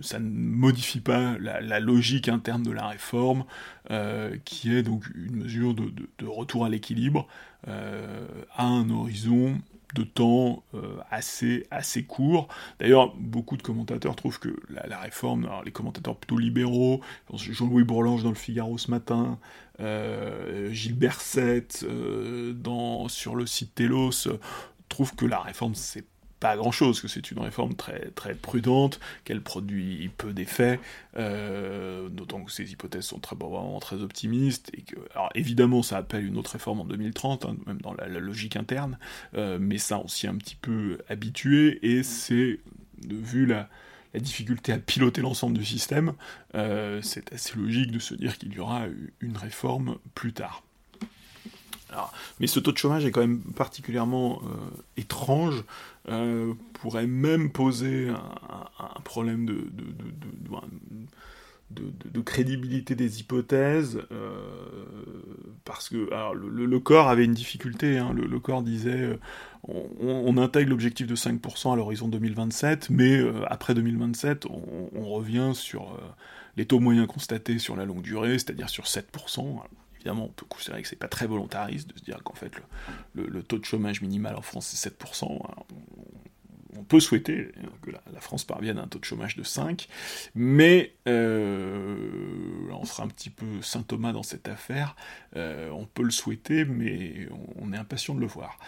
[0.00, 3.44] ça ne modifie pas la, logique interne de la réforme,
[4.44, 5.92] qui est donc une mesure de,
[6.26, 7.26] retour à l'équilibre euh,
[7.66, 9.58] à un horizon
[9.94, 12.48] de temps euh, assez, assez court.
[12.80, 17.00] D'ailleurs, beaucoup de commentateurs trouvent que la, réforme, alors les commentateurs plutôt libéraux,
[17.34, 19.38] Jean-Louis Bourlange dans le Figaro ce matin,
[19.80, 21.84] euh, Gilbert Sette
[22.54, 24.28] dans, sur le site Telos,
[24.88, 26.04] trouvent que la réforme c'est
[26.42, 30.80] pas grand-chose, que c'est une réforme très, très prudente, qu'elle produit peu d'effets,
[31.16, 35.98] euh, d'autant que ces hypothèses sont très, vraiment très optimistes, et que, alors évidemment, ça
[35.98, 38.98] appelle une autre réforme en 2030, hein, même dans la, logique interne,
[39.36, 42.58] euh, mais ça, on s'y est un petit peu habitué, et c'est,
[43.08, 43.68] vu la,
[44.12, 46.12] la difficulté à piloter l'ensemble du système,
[46.56, 48.86] euh, c'est assez logique de se dire qu'il y aura
[49.20, 50.64] une réforme plus tard.
[52.40, 54.40] Mais ce taux de chômage est quand même particulièrement
[54.96, 55.62] étrange,
[56.08, 59.70] euh, pourrait même poser un, problème de,
[62.20, 64.34] crédibilité des hypothèses, euh,
[65.64, 68.12] parce que alors, le, corps avait une difficulté, hein.
[68.12, 69.18] le, corps disait
[69.68, 75.98] on, intègre l'objectif de 5% à l'horizon 2027, mais après 2027, on, revient sur
[76.56, 79.62] les taux moyens constatés sur la longue durée, c'est-à-dire sur 7%
[80.02, 82.52] évidemment, on peut considérer que c'est pas très volontariste de se dire qu'en fait
[83.14, 85.38] le, taux de chômage minimal en France c'est 7%.
[86.76, 89.88] on peut souhaiter que la, France parvienne à un taux de chômage de 5,
[90.34, 94.96] mais euh, on sera un petit peu saint Thomas dans cette affaire.
[95.36, 97.28] Euh, on peut le souhaiter, mais
[97.60, 98.58] on est impatient de le voir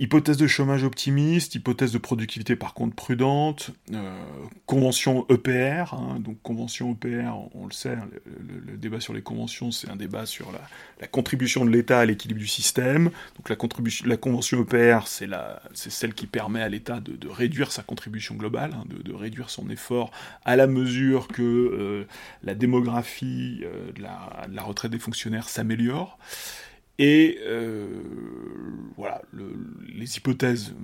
[0.00, 4.18] hypothèse de chômage optimiste, hypothèse de productivité par contre prudente, euh,
[4.64, 8.08] convention EPR, hein, donc convention EPR, on, le sait, hein,
[8.66, 10.52] le, débat sur les conventions, c'est un débat sur
[11.00, 13.10] la, contribution de l'État à l'équilibre du système.
[13.36, 18.72] Donc la, convention EPR, c'est celle qui permet à l'État de, réduire sa contribution globale,
[18.74, 20.10] hein, de, réduire son effort
[20.46, 22.06] à la mesure que euh,
[22.42, 26.18] la démographie euh, de la retraite des fonctionnaires s'améliore.
[27.02, 27.86] Et euh,
[28.98, 29.22] voilà,
[29.88, 30.74] les hypothèses,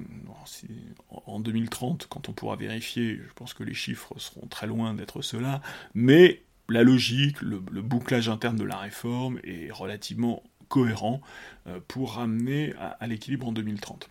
[1.11, 5.21] en 2030, quand on pourra vérifier, je pense que les chiffres seront très loin d'être
[5.21, 5.61] cela,
[5.93, 11.21] mais la logique, le, bouclage interne de la réforme est relativement cohérent
[11.67, 14.09] euh, pour ramener à, l'équilibre en 2030.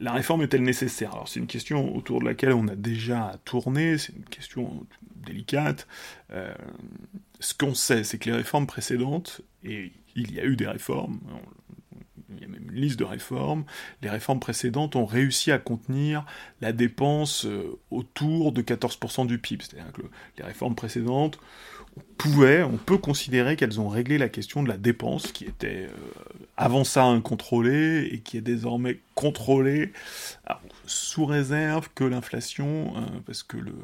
[0.00, 1.12] La réforme est-elle nécessaire?
[1.12, 5.86] Alors c'est une question autour de laquelle on a déjà tourné, c'est une question délicate.
[6.30, 6.54] Euh,
[7.40, 11.20] ce qu'on sait, c'est que les réformes précédentes, et il y a eu des réformes,
[12.30, 13.64] il y a même une liste de réformes,
[14.02, 16.24] les réformes précédentes ont réussi à contenir
[16.60, 19.64] la dépense euh, autour de 14% du PIB.
[19.64, 20.02] C'est-à-dire que
[20.36, 21.38] les réformes précédentes
[22.16, 26.34] pouvaient, on peut considérer qu'elles ont réglé la question de la dépense, qui était euh,
[26.56, 29.92] avant ça incontrôlée et qui est désormais contrôlée,
[30.86, 33.74] sous réserve que l'inflation, euh, parce que le,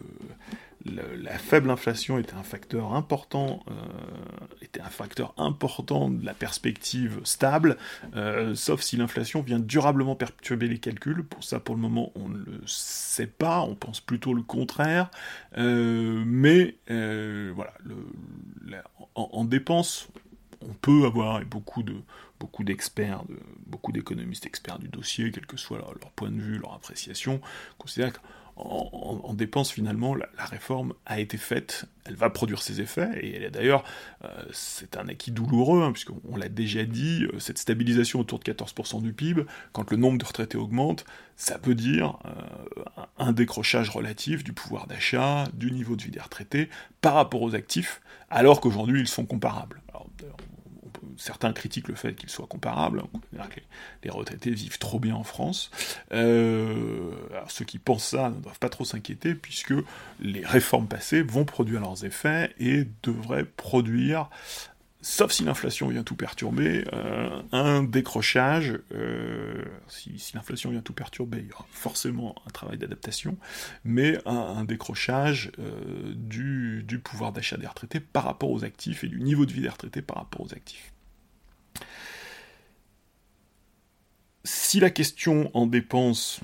[0.84, 7.78] la faible inflation était un facteur important, euh, un facteur important de la perspective stable,
[8.16, 11.24] euh, sauf si l'inflation vient durablement perturber les calculs.
[11.24, 15.10] Pour ça, pour le moment, on ne le sait pas, on pense plutôt le contraire.
[15.56, 16.76] Euh, mais
[17.54, 17.72] voilà,
[19.14, 20.08] en, dépenses,
[20.60, 21.94] on peut avoir beaucoup de
[22.40, 26.40] beaucoup d'experts, de, beaucoup d'économistes experts du dossier, quel que soit leur, leur, point de
[26.40, 27.40] vue, leur appréciation,
[27.78, 28.18] considèrent que
[28.56, 33.42] en, dépenses finalement, la, réforme a été faite, elle va produire ses effets, et elle
[33.42, 33.82] est d'ailleurs,
[34.24, 38.44] euh, c'est un acquis douloureux, hein, puisqu'on l'a déjà dit, euh, cette stabilisation autour de
[38.44, 41.04] 14% du PIB, quand le nombre de retraités augmente,
[41.36, 46.20] ça peut dire euh, un décrochage relatif du pouvoir d'achat, du niveau de vie des
[46.20, 49.82] retraités, par rapport aux actifs, alors qu'aujourd'hui ils sont comparables.
[51.16, 53.02] Certains critiquent le fait qu'ils soient comparables.
[54.02, 55.70] les, retraités vivent trop bien en France.
[56.12, 57.12] Euh,
[57.48, 59.74] ceux qui pensent ça ne doivent pas trop s'inquiéter, puisque
[60.20, 64.30] les réformes passées vont produire leurs effets et devraient produire
[65.00, 71.40] sauf si l'inflation vient tout perturber, euh, un décrochage, euh, si, l'inflation vient tout perturber,
[71.40, 73.36] il y aura forcément un travail d'adaptation,
[73.84, 75.52] mais un, décrochage
[76.14, 79.68] du, pouvoir d'achat des retraités par rapport aux actifs et du niveau de vie des
[79.68, 80.93] retraités par rapport aux actifs.
[84.44, 86.40] Si la question en dépenses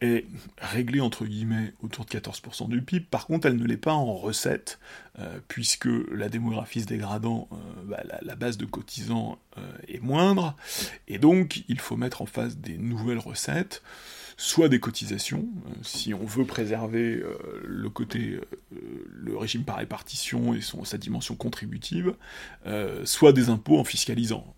[0.00, 0.26] est
[0.58, 4.14] réglée entre guillemets autour de 14% du PIB, par contre elle ne l'est pas en
[4.14, 4.78] recettes,
[5.18, 10.56] euh, puisque la démographie se dégradant, euh, bah, la, base de cotisants euh, est moindre,
[11.08, 13.82] et donc il faut mettre en face des nouvelles recettes
[14.36, 18.40] soit des cotisations, euh, si on veut préserver euh, le côté, euh,
[19.08, 22.14] le régime par répartition et sa dimension contributive,
[23.04, 24.54] soit des impôts en fiscalisant,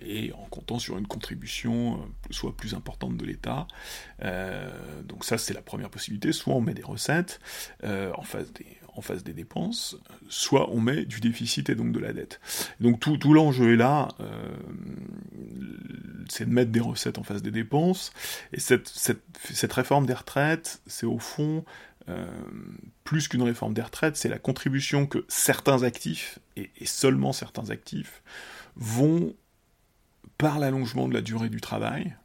[0.00, 3.66] et en comptant sur une contribution soit plus importante de l'État.
[5.04, 7.40] donc ça c'est la première possibilité, soit on met des recettes
[7.82, 11.98] en face des en face des dépenses, soit on met du déficit et donc de
[11.98, 12.40] la dette.
[12.80, 14.56] Donc tout, l'enjeu est là, euh,
[16.28, 18.12] c'est de mettre des recettes en face des dépenses,
[18.52, 21.64] et cette, réforme des retraites, c'est au fond
[22.08, 22.26] euh,
[23.04, 28.22] plus qu'une réforme des retraites, c'est la contribution que certains actifs, et, seulement certains actifs,
[28.76, 29.34] vont,
[30.38, 32.16] par l'allongement de la durée du travail,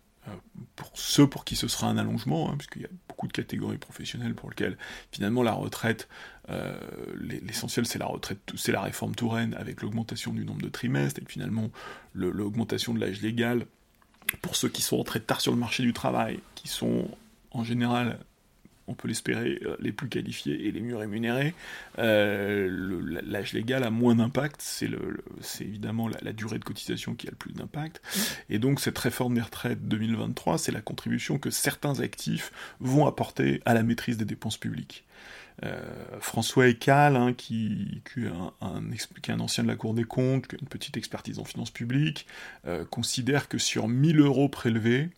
[0.76, 3.78] pour ceux pour qui ce sera un allongement, hein, puisqu'il y a beaucoup de catégories
[3.78, 4.78] professionnelles pour lesquelles
[5.12, 6.08] finalement la retraite,
[6.50, 6.76] euh,
[7.20, 11.26] l'essentiel c'est la retraite, c'est la réforme Touraine avec l'augmentation du nombre de trimestres et
[11.28, 11.70] finalement
[12.13, 13.65] l'augmentation de l'âge légal.
[14.41, 17.10] Pour ceux qui sont entrés tard sur le marché du travail, qui sont
[17.52, 18.20] en général
[18.88, 21.54] on peut l'espérer, euh, les plus qualifiés et les mieux rémunérés.
[22.00, 24.89] Euh, l'âge légal a moins d'impact, c'est
[25.62, 28.02] évidemment la, durée de cotisation qui a le plus d'impact.
[28.50, 33.62] Et donc cette réforme des retraites 2023, c'est la contribution que certains actifs vont apporter
[33.65, 35.06] à la maîtrise des dépenses publiques.
[35.63, 35.80] Euh,
[36.20, 40.56] François Ecal, hein, qui, qui, est un, un, ancien de la Cour des comptes, qui
[40.56, 42.26] a une petite expertise en finances publiques,
[42.89, 45.10] considère que sur 1000 euros prélevés,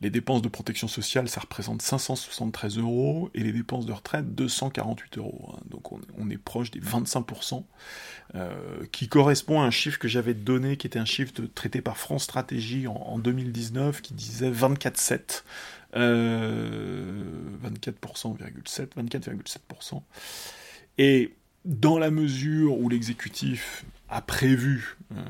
[0.00, 5.18] les dépenses de protection sociale, ça représente 573 euros, et les dépenses de retraite, 248
[5.18, 5.54] euros.
[5.54, 5.60] Hein.
[5.70, 7.64] Donc on, est proche des 25%,
[8.34, 11.96] euh, qui correspond à un chiffre que j'avais donné, qui était un chiffre traité par
[11.96, 15.42] France Stratégie en, 2019, qui disait 24,7.
[15.94, 20.02] 24,7, 24,7%.
[20.98, 25.24] Et dans la mesure où l'exécutif a prévu euh,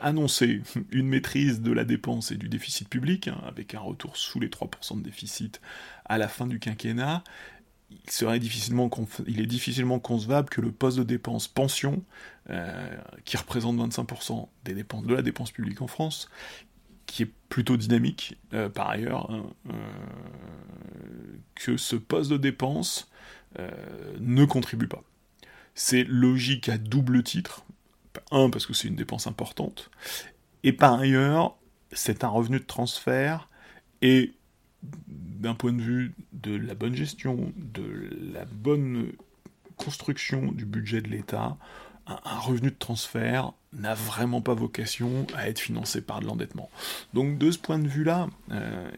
[0.00, 4.40] annoncer une maîtrise de la dépense et du déficit public, hein, avec un retour sous
[4.40, 5.60] les 3% de déficit
[6.04, 7.24] à la fin du quinquennat,
[7.90, 8.90] il, serait difficilement
[9.26, 12.02] il est difficilement concevable que le poste de dépense pension,
[12.50, 16.28] euh, qui représente 25% des dépenses de la dépense publique en France,
[17.06, 19.72] qui est plutôt dynamique euh, par ailleurs, hein, euh,
[21.54, 23.08] que ce poste de dépense
[24.18, 25.04] ne contribue pas.
[25.74, 27.66] C'est logique à double titre,
[28.32, 29.90] un, parce que c'est une dépense importante,
[30.64, 31.56] et par ailleurs,
[31.92, 33.48] c'est un revenu de transfert,
[34.00, 34.32] et
[34.82, 39.12] d'un point de vue de la bonne gestion, de la bonne
[39.76, 41.56] construction du budget de l'État,
[42.06, 46.68] un, revenu de transfert n'a vraiment pas vocation à être financé par de l'endettement.
[47.14, 48.90] Donc de ce point de vue-là, euh,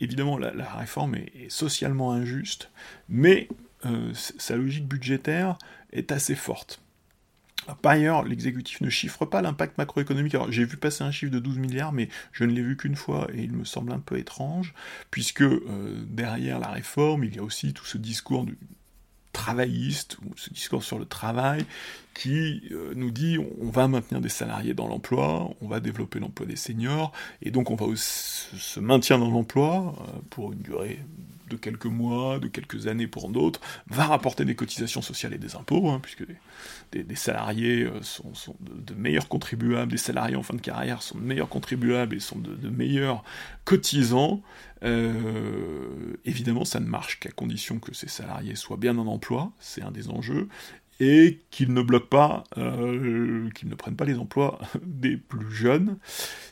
[0.00, 2.70] évidemment la, réforme est, socialement injuste,
[3.08, 3.48] mais
[3.86, 5.56] euh, sa logique budgétaire
[5.92, 6.81] est assez forte.
[7.80, 10.34] Par ailleurs, l'exécutif ne chiffre pas l'impact macroéconomique.
[10.34, 12.96] Alors, j'ai vu passer un chiffre de 12 milliards, mais je ne l'ai vu qu'une
[12.96, 14.74] fois et il me semble un peu étrange,
[15.10, 18.58] puisque euh, derrière la réforme, il y a aussi tout ce discours du
[19.32, 21.64] travailliste, ou ce discours sur le travail,
[22.14, 26.46] qui euh, nous dit on va maintenir des salariés dans l'emploi, on va développer l'emploi
[26.46, 31.00] des seniors, et donc on va aussi se maintien dans l'emploi euh, pour une durée
[31.52, 35.54] de quelques mois, de quelques années pour d'autres, va rapporter des cotisations sociales et des
[35.54, 36.24] impôts, hein, puisque
[36.92, 41.24] des, salariés euh, sont, de, meilleurs contribuables, des salariés en fin de carrière sont de
[41.24, 43.22] meilleurs contribuables et sont de, meilleurs
[43.64, 44.42] cotisants.
[44.82, 49.82] Euh, évidemment, ça ne marche qu'à condition que ces salariés soient bien en emploi, c'est
[49.82, 50.48] un des enjeux,
[51.00, 55.98] et qu'ils ne bloquent pas, euh, qu'ils ne prennent pas les emplois des plus jeunes.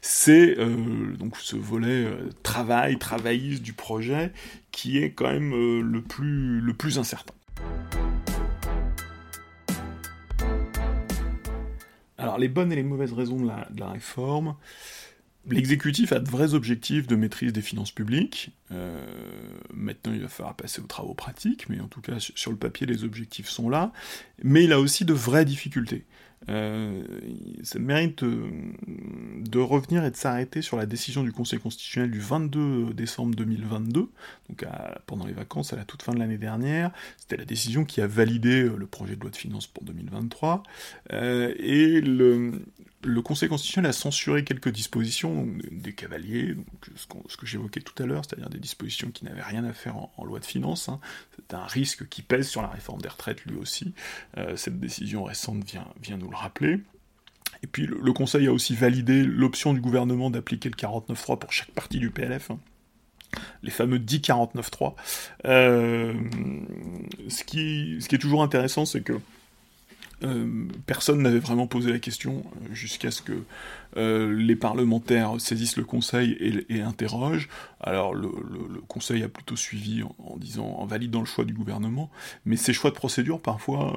[0.00, 4.32] C'est euh, donc ce volet euh, travail, travailliste du projet
[4.72, 7.34] qui est quand même le, plus, le plus incertain.
[12.18, 14.56] Alors les bonnes et les mauvaises raisons de la réforme,
[15.48, 18.50] L'exécutif a de vrais objectifs de maîtrise des finances publiques.
[18.72, 19.02] Euh,
[19.72, 22.86] maintenant, il va falloir passer aux travaux pratiques, mais en tout cas, sur le papier,
[22.86, 23.92] les objectifs sont là.
[24.42, 26.04] Mais il a aussi de vraies difficultés.
[26.48, 27.02] Euh,
[27.62, 32.94] ça mérite de, revenir et de s'arrêter sur la décision du Conseil constitutionnel du 22
[32.94, 34.08] décembre 2022,
[34.48, 34.64] donc
[35.06, 36.90] pendant les vacances à la toute fin de l'année dernière.
[37.18, 40.62] C'était la décision qui a validé le projet de loi de finances pour 2023.
[41.10, 42.52] et le,
[43.22, 46.56] Conseil constitutionnel a censuré quelques dispositions des cavaliers,
[46.96, 50.24] ce, que j'évoquais tout à l'heure, c'est-à-dire des dispositions qui n'avaient rien à faire en,
[50.24, 50.88] loi de finances.
[50.88, 51.00] Hein.
[51.36, 53.94] C'est un risque qui pèse sur la réforme des retraites lui aussi.
[54.36, 56.80] Euh, cette décision récente vient, vient, nous le rappeler.
[57.62, 61.70] Et puis le, Conseil a aussi validé l'option du gouvernement d'appliquer le 49.3 pour chaque
[61.72, 62.50] partie du PLF.
[62.50, 62.58] Hein.
[63.62, 64.94] les fameux 10 49.3.
[65.44, 66.14] Euh,
[67.28, 69.20] ce, qui, ce qui est toujours intéressant, c'est que
[70.22, 73.42] euh, personne n'avait vraiment posé la question euh, jusqu'à ce que
[73.96, 76.36] euh, les parlementaires saisissent le Conseil
[76.68, 77.48] et, interrogent.
[77.80, 78.28] Alors le,
[78.86, 82.10] Conseil a plutôt suivi en, disant, en validant le choix du gouvernement,
[82.44, 83.94] mais ces choix de procédure, parfois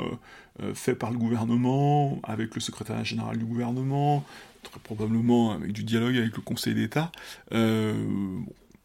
[0.74, 4.24] faits par le gouvernement, avec le secrétaire général du gouvernement,
[4.64, 7.12] très probablement avec du dialogue avec le Conseil d'État,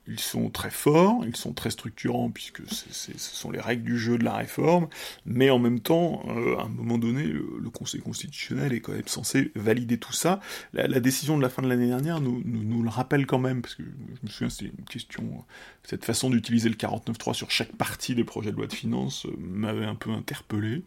[0.08, 4.16] ils sont très forts, ils sont très structurants, puisque ce sont les règles du jeu
[4.16, 4.88] de la réforme,
[5.26, 9.06] mais en même temps, euh, à un moment donné, le, Conseil constitutionnel est quand même
[9.06, 10.40] censé valider tout ça.
[10.72, 13.82] La, décision de la fin de l'année dernière nous, le rappelle quand même, parce que
[13.82, 15.44] je me souviens, c'était une question,
[15.84, 19.36] cette façon d'utiliser le 49.3 sur chaque partie des projets de loi de finances euh,
[19.38, 20.82] m'avait un peu interpellé.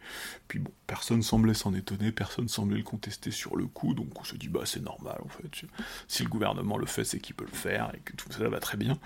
[0.48, 4.24] Puis bon, personne semblait s'en étonner, personne semblait le contester sur le coup, donc on
[4.24, 5.66] se dit, bah c'est normal en fait.
[6.08, 8.60] Si le gouvernement le fait, c'est qu'il peut le faire, et que tout ça va
[8.60, 8.98] très bien.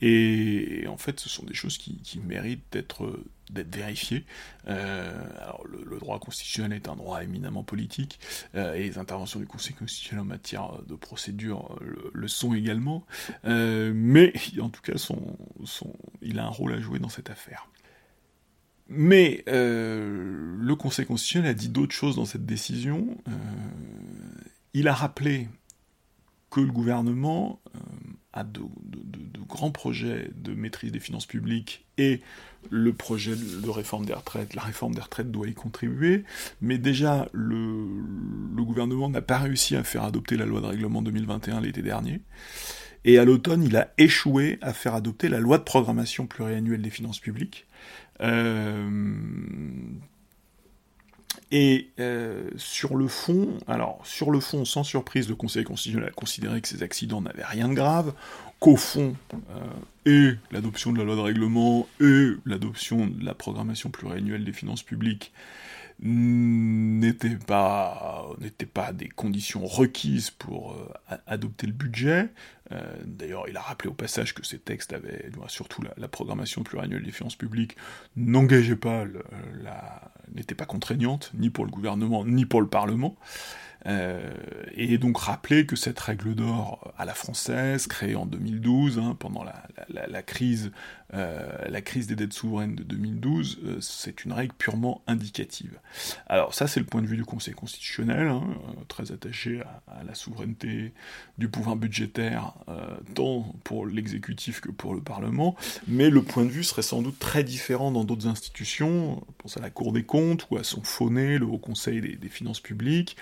[0.00, 4.24] Et, en fait, ce sont des choses qui, méritent d'être d'être vérifiées.
[4.68, 8.18] Euh, alors, le, droit constitutionnel est un droit éminemment politique,
[8.54, 11.78] euh, et les interventions du Conseil constitutionnel en matière de procédure
[12.12, 13.06] le, sont également,
[13.46, 14.92] euh, mais en tout cas,
[16.22, 17.68] il a un rôle à jouer dans cette affaire.
[18.90, 23.18] Mais le Conseil constitutionnel a dit d'autres choses dans cette décision.
[24.72, 25.48] il a rappelé
[26.50, 27.60] que le gouvernement
[28.32, 28.60] a de,
[29.46, 32.20] grands projets de maîtrise des finances publiques et
[32.70, 36.24] le projet de réforme des retraites, la réforme des retraites doit y contribuer,
[36.60, 37.86] mais déjà le,
[38.56, 42.20] gouvernement n'a pas réussi à faire adopter la loi de règlement 2021 l'été dernier,
[43.04, 46.90] et à l'automne il a échoué à faire adopter la loi de programmation pluriannuelle des
[46.90, 47.66] finances publiques.
[48.20, 48.90] Euh,
[51.50, 56.12] et euh, sur le fond, alors sur le fond, sans surprise, le Conseil constitutionnel a
[56.12, 58.12] considéré que ces accidents n'avaient rien de grave,
[58.60, 63.88] qu'au fond, euh, et l'adoption de la loi de règlement et l'adoption de la programmation
[63.88, 65.32] pluriannuelle des finances publiques
[66.00, 68.28] n'étaient pas,
[68.72, 72.28] pas des conditions requises pour euh, adopter le budget.
[72.70, 77.02] Euh, d'ailleurs, il a rappelé au passage que ces textes avaient, surtout la, programmation pluriannuelle
[77.02, 77.76] des finances publiques,
[78.16, 79.04] n'engageaient pas,
[80.34, 83.16] n'étaient pas contraignantes, ni pour le gouvernement, ni pour le Parlement.
[83.88, 84.20] Euh,
[84.74, 89.44] et donc rappeler que cette règle d'or à la française, créée en 2012, hein, pendant
[89.44, 90.72] la, crise,
[91.14, 95.78] euh, la crise des dettes souveraines de 2012, euh, c'est une règle purement indicative.
[96.26, 98.44] Alors ça c'est le point de vue du Conseil constitutionnel, hein,
[98.88, 100.92] très attaché à, la souveraineté
[101.38, 102.54] du pouvoir budgétaire,
[103.14, 107.18] tant pour l'exécutif que pour le Parlement, mais le point de vue serait sans doute
[107.18, 110.82] très différent dans d'autres institutions, on pense à la Cour des comptes ou à son
[110.82, 113.16] fauné, le Haut Conseil des finances publiques,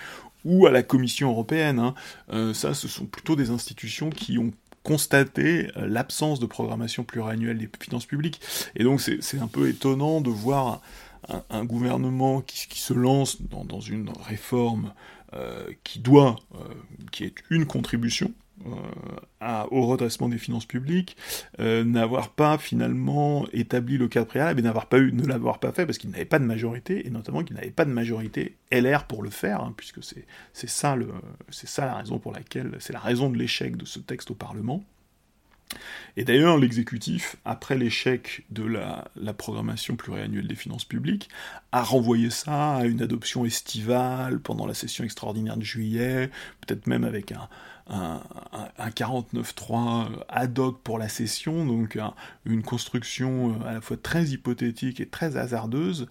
[0.45, 1.79] ou à la Commission européenne.
[1.79, 1.93] Hein.
[2.31, 4.51] Euh, ça, ce sont plutôt des institutions qui ont
[4.83, 8.41] constaté euh, l'absence de programmation pluriannuelle des finances publiques.
[8.75, 10.81] Et donc c'est un peu étonnant de voir
[11.49, 14.93] un, gouvernement qui, se lance dans, une réforme
[15.33, 16.37] euh, qui doit,
[17.11, 18.31] qui est une contribution
[18.65, 21.15] euh, au redressement des finances publiques,
[21.59, 25.71] euh, n'avoir pas finalement établi le cadre préalable et n'avoir pas eu, ne l'avoir pas
[25.71, 29.05] fait parce qu'il n'avait pas de majorité, et notamment qu'il n'avait pas de majorité LR
[29.05, 31.09] pour le faire, hein, puisque c'est, ça le,
[31.49, 34.83] ça la raison pour laquelle, c'est la raison de l'échec de ce texte au Parlement.
[36.15, 41.29] Et d'ailleurs, l'exécutif, après l'échec de la, la, programmation pluriannuelle des finances publiques,
[41.71, 46.31] a renvoyé ça à une adoption estivale pendant la session extraordinaire de juillet,
[46.61, 47.49] peut-être même avec un,
[47.89, 48.21] un,
[48.77, 51.97] un 49.3 ad hoc pour la session, donc
[52.45, 56.07] une construction euh, à la fois très hypothétique et très hasardeuse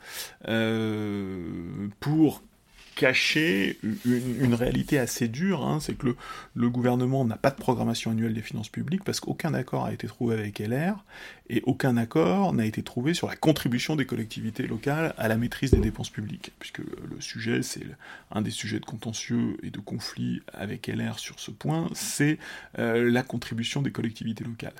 [0.48, 2.42] euh, pour
[2.96, 6.16] cacher une, réalité assez dure, hein, c'est que
[6.54, 10.06] le, gouvernement n'a pas de programmation annuelle des finances publiques parce qu'aucun accord a été
[10.06, 11.04] trouvé avec LR
[11.48, 15.70] et aucun accord n'a été trouvé sur la contribution des collectivités locales à la maîtrise
[15.70, 17.84] des dépenses publiques, puisque le sujet, c'est
[18.30, 22.38] un des sujets de contentieux et de conflit avec LR sur ce point, c'est
[22.78, 24.74] euh, la contribution des collectivités locales.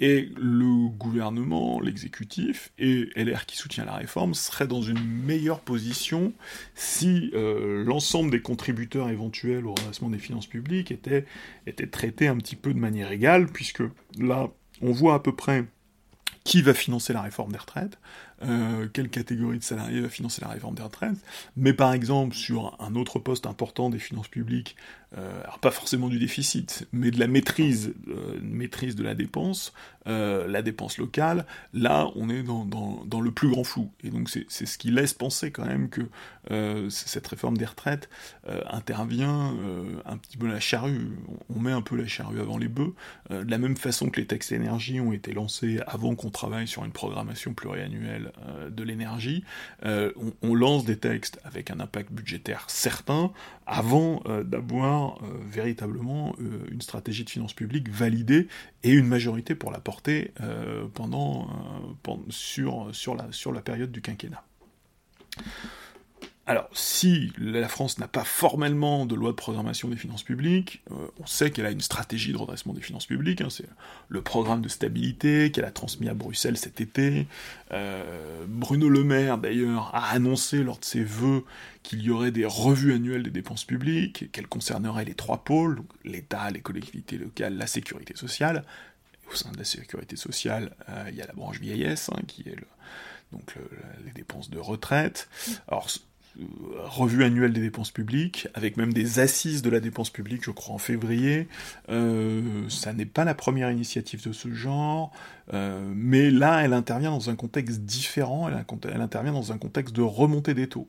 [0.00, 6.32] Et le gouvernement, l'exécutif et LR qui soutient la réforme seraient dans une meilleure position
[6.74, 11.26] si euh, l'ensemble des contributeurs éventuels au redressement des finances publiques étaient,
[11.66, 13.82] étaient traités un petit peu de manière égale, puisque
[14.18, 14.48] là,
[14.80, 15.64] on voit à peu près
[16.44, 17.98] qui va financer la réforme des retraites,
[18.42, 21.16] euh, quelle catégorie de salariés va financer la réforme des retraites,
[21.56, 24.76] mais par exemple sur un autre poste important des finances publiques,
[25.16, 29.72] euh, alors pas forcément du déficit, mais de la maîtrise, euh, maîtrise de la dépense,
[30.06, 33.90] la dépense locale, là on est dans, le plus grand flou.
[34.02, 36.02] Et donc c'est ce qui laisse penser quand même que
[36.90, 38.10] cette réforme des retraites
[38.66, 39.56] intervient
[40.04, 41.08] un petit peu la charrue,
[41.48, 42.92] on met un peu la charrue avant les bœufs,
[43.30, 46.84] de la même façon que les textes énergie ont été lancés avant qu'on travaille sur
[46.84, 49.44] une programmation pluriannuelle euh, de l'énergie,
[49.84, 50.12] euh,
[50.42, 53.32] on, lance des textes avec un impact budgétaire certain
[53.66, 55.18] avant euh, d'avoir
[55.50, 56.34] véritablement
[56.70, 58.48] une stratégie de finances publiques validée
[58.82, 60.32] et une majorité pour la porter
[60.94, 61.48] pendant,
[62.30, 62.92] sur,
[63.52, 64.44] la période du quinquennat.
[66.46, 71.06] Alors, si la France n'a pas formellement de loi de programmation des finances publiques, euh,
[71.18, 73.68] on sait qu'elle a une stratégie de redressement des finances publiques, hein, c'est
[74.10, 77.26] le programme de stabilité qu'elle a transmis à Bruxelles cet été.
[77.72, 81.44] Euh, Bruno Le Maire, d'ailleurs, a annoncé lors de ses vœux
[81.82, 86.50] qu'il y aurait des revues annuelles des dépenses publiques, qu'elles concerneraient les trois pôles, l'État,
[86.50, 88.64] les collectivités locales, la sécurité sociale.
[89.32, 92.42] au sein de la sécurité sociale, euh, il y a la branche vieillesse, hein, qui
[92.42, 92.56] est
[93.32, 93.54] donc
[94.04, 95.28] les dépenses de retraite.
[95.66, 95.88] Alors,
[96.84, 100.74] revue annuelle des dépenses publiques, avec même des assises de la dépense publique, je crois,
[100.74, 101.48] en février.
[101.88, 105.12] Euh, ça n'est pas la première initiative de ce genre,
[105.52, 110.02] euh, mais là, elle intervient dans un contexte différent, elle, intervient dans un contexte de
[110.02, 110.88] remontée des taux.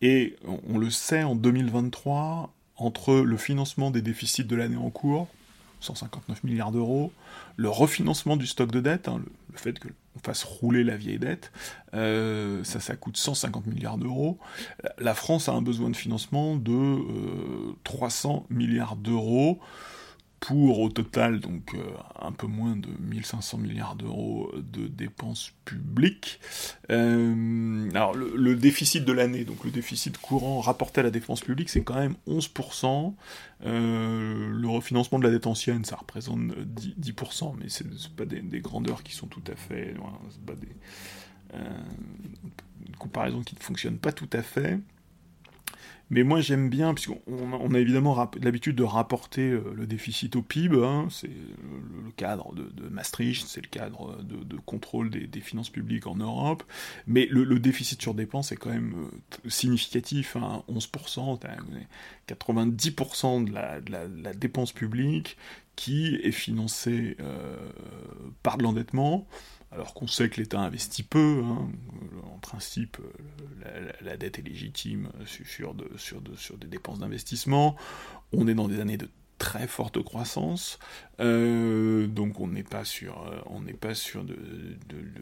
[0.00, 0.36] Et
[0.68, 5.28] on le sait, en 2023, entre le financement des déficits de l'année en cours,
[5.80, 7.12] 159 milliards d'euros,
[7.56, 9.20] le refinancement du stock de dette, hein,
[9.52, 11.52] le, fait qu'on fasse rouler la vieille dette,
[11.94, 14.38] euh, ça, ça coûte 150 milliards d'euros.
[14.98, 19.60] La France a un besoin de financement de 300 euh, milliards d'euros
[20.40, 21.78] pour au total donc euh,
[22.20, 26.40] un peu moins de 1500 milliards d'euros de dépenses publiques.
[26.90, 31.68] Euh, alors le, déficit de l'année, donc le déficit courant rapporté à la dépense publique,
[31.68, 33.14] c'est quand même 11%.
[33.64, 39.02] Euh, le refinancement de la dette ancienne, ça représente 10%, mais c'est pas des, grandeurs
[39.02, 39.94] qui sont tout à fait...
[40.46, 40.68] pas des...
[41.54, 44.78] une comparaison qui ne fonctionne pas tout à fait.
[46.10, 50.42] Mais moi j'aime bien, puisqu'on on a évidemment l'habitude de rapporter euh, le déficit au
[50.42, 56.06] PIB, hein, c'est le, cadre de, Maastricht, c'est le cadre de, contrôle des, finances publiques
[56.06, 56.62] en Europe,
[57.06, 58.94] mais le, déficit sur dépenses est quand même
[59.44, 61.38] euh, significatif, hein, 11%,
[62.26, 65.36] 90% de la, dépense publique
[65.76, 67.56] qui est financée euh,
[68.42, 69.26] par de l'endettement,
[69.70, 71.68] alors qu'on sait que l'État investit peu, hein,
[72.24, 72.98] en principe
[74.00, 77.76] la, dette est légitime sur, sur des dépenses d'investissement,
[78.32, 80.78] on est dans des années de très forte croissance,
[81.20, 84.36] euh, donc on n'est pas sur, euh, on n'est pas de,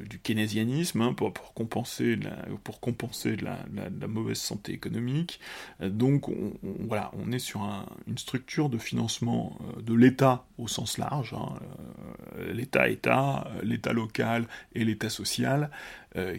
[0.06, 5.40] du keynésianisme hein, pour, pour, compenser la, pour compenser la, la, mauvaise santé économique.
[5.80, 7.62] Euh, donc on, voilà, on est sur
[8.06, 11.54] une structure de financement de l'État au sens large, hein,
[12.52, 15.70] l'État-État, l'État local et l'État social,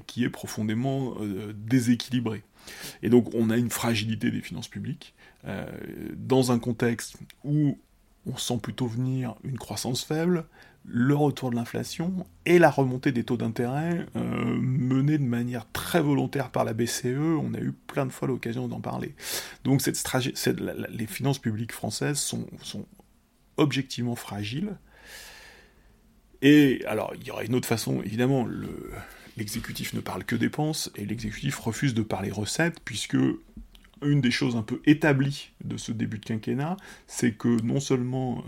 [0.08, 1.16] qui est profondément
[1.54, 2.42] déséquilibré.
[3.04, 5.14] Et donc on a une fragilité des finances publiques
[5.48, 5.66] euh,
[6.16, 7.78] dans un contexte où
[8.26, 10.46] on sent plutôt venir une croissance faible,
[10.86, 16.02] le retour de l'inflation et la remontée des taux d'intérêt euh, menée de manière très
[16.02, 17.06] volontaire par la BCE.
[17.06, 19.16] On a eu plein de fois l'occasion d'en parler.
[19.64, 22.86] Donc les finances publiques françaises sont
[23.58, 24.78] objectivement fragiles.
[26.42, 28.48] Et alors, il y aurait une autre façon, évidemment,
[29.38, 33.18] l'exécutif ne parle que dépenses, et l'exécutif refuse de parler recettes, puisque
[34.02, 36.78] une des choses un peu établies de ce début de quinquennat,
[37.08, 38.44] c'est que non seulement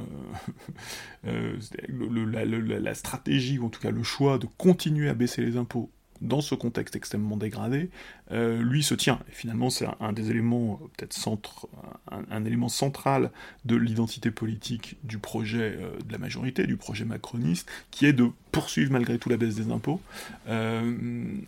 [1.25, 5.57] euh, euh, la, stratégie, ou en tout cas le choix de continuer à baisser les
[5.57, 5.91] impôts
[6.21, 7.89] dans ce contexte extrêmement dégradé,
[8.31, 9.19] euh, lui se tient.
[9.29, 11.67] Finalement, c'est un, des éléments, peut-être
[12.09, 13.31] un, élément central
[13.65, 18.29] de l'identité politique du projet euh, de la majorité, du projet macroniste, qui est de
[18.51, 20.01] poursuivre malgré tout la baisse des impôts,
[20.47, 20.95] euh,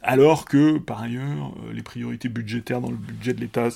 [0.03, 3.69] alors que, par ailleurs, les priorités budgétaires dans le budget de l'État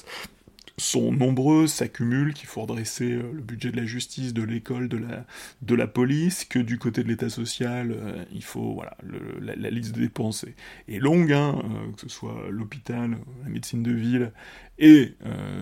[0.77, 4.97] sont nombreuses, s'accumulent, qu'il faut redresser euh, le budget de la justice, de l'école, de
[4.97, 5.25] la,
[5.61, 8.97] de la police, que du côté de l'État social, euh, il faut, voilà,
[9.39, 10.45] la, liste des dépenses
[10.87, 14.31] est, longue, hein, euh, que ce soit l'hôpital, la médecine de ville,
[14.77, 15.13] et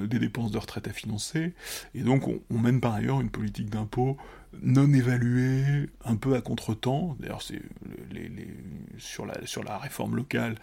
[0.07, 1.53] des dépenses de retraite à financer,
[1.93, 4.17] et donc on, mène par ailleurs une politique d'impôt
[4.61, 7.15] non évaluée, un peu à contre-temps.
[7.19, 7.41] D'ailleurs,
[8.97, 10.55] sur, la, sur réforme locale,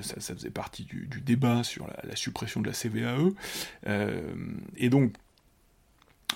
[0.00, 3.32] ça, faisait partie du, débat sur la, suppression de la CVAE.
[4.76, 5.14] et donc,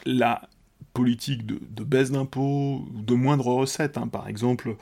[0.06, 0.48] la
[0.94, 4.08] politique de, baisse d'impôts, de moindres recettes, hein.
[4.08, 4.74] par exemple euh,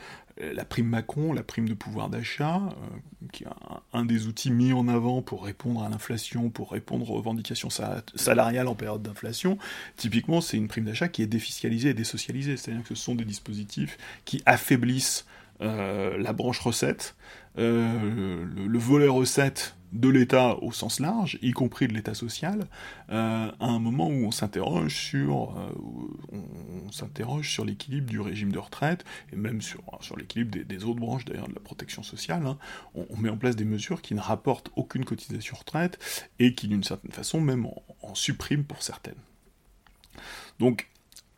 [0.55, 3.49] la prime Macron, la prime de pouvoir d'achat, euh, qui est
[3.93, 7.69] un, des outils mis en avant pour répondre à l'inflation, pour répondre aux revendications
[8.15, 9.59] salariales en période d'inflation,
[9.97, 13.25] typiquement c'est une prime d'achat qui est défiscalisée et désocialisée, c'est-à-dire que ce sont des
[13.25, 15.27] dispositifs qui affaiblissent
[15.61, 17.15] euh, la branche recette,
[17.57, 22.67] le, volet recette de l'État au sens large, y compris de l'État social,
[23.11, 29.37] euh, à un moment où on s'interroge sur, euh, l'équilibre du régime de retraite et
[29.37, 29.83] même sur,
[30.17, 32.47] l'équilibre des, autres branches d'ailleurs de la protection sociale.
[32.47, 32.59] Hein.
[32.95, 35.99] On, met en place des mesures qui ne rapportent aucune cotisation retraite
[36.39, 37.67] et qui d'une certaine façon même
[38.03, 39.15] en, suppriment pour certaines.
[40.59, 40.89] Donc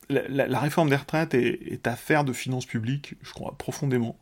[0.08, 4.18] la, réforme des retraites est, affaire de finances publiques, je crois profondément,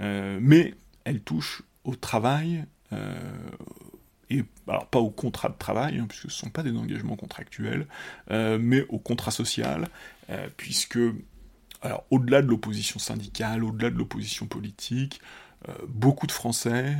[0.00, 0.74] euh, mais
[1.04, 2.64] elle touche au travail euh,
[4.30, 7.16] et alors pas au contrat de travail, hein, puisque ce ne sont pas des engagements
[7.16, 7.86] contractuels,
[8.30, 9.88] euh, mais au contrat social,
[10.30, 10.98] euh, puisque,
[12.10, 15.20] au-delà de l'opposition syndicale, au-delà de l'opposition politique,
[15.88, 16.94] beaucoup de Français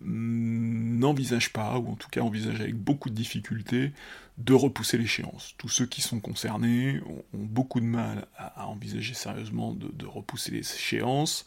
[0.00, 3.92] n'envisagent pas, ou en tout cas envisagent avec beaucoup de difficultés,
[4.38, 5.54] de repousser l'échéance.
[5.58, 11.44] Tous ceux qui sont concernés ont, beaucoup de mal à, envisager sérieusement de, repousser l'échéance,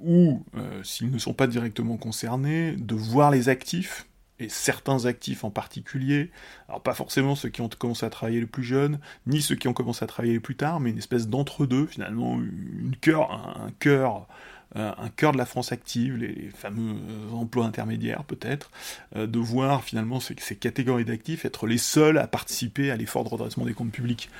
[0.00, 4.06] ou, euh, s'ils ne sont pas directement concernés, de voir les actifs,
[4.38, 6.30] et certains actifs en particulier,
[6.68, 9.68] alors pas forcément ceux qui ont commencé à travailler les plus jeunes, ni ceux qui
[9.68, 13.70] ont commencé à travailler les plus tard, mais une espèce d'entre-deux, finalement, une cœur, un,
[13.78, 14.26] cœur
[14.74, 16.96] un cœur de la France active, les, fameux
[17.32, 18.70] emplois intermédiaires peut-être,
[19.16, 23.28] euh, de voir finalement ces, catégories d'actifs être les seuls à participer à l'effort de
[23.28, 24.30] redressement des comptes publics.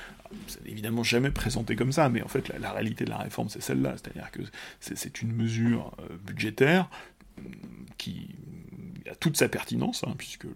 [0.47, 3.61] C'est évidemment jamais présenté comme ça, mais en fait la, réalité de la réforme c'est
[3.61, 4.41] celle-là, c'est-à-dire que
[4.79, 6.89] c'est une mesure euh, budgétaire
[7.37, 7.43] mm,
[7.97, 8.29] qui
[9.09, 10.47] a toute sa pertinence, hein, puisque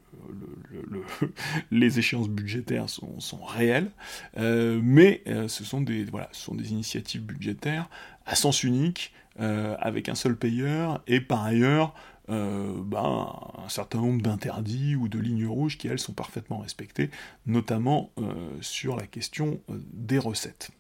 [1.72, 3.92] les échéances budgétaires sont, réelles,
[4.38, 7.90] euh, mais euh, ce, sont des, voilà, ce sont des initiatives budgétaires
[8.26, 11.94] à sens unique, avec un seul payeur, et par ailleurs
[12.30, 13.32] euh, ben,
[13.64, 17.10] un certain nombre d'interdits ou de lignes rouges qui, elles, sont parfaitement respectées,
[17.46, 20.72] notamment euh, sur la question euh, des recettes.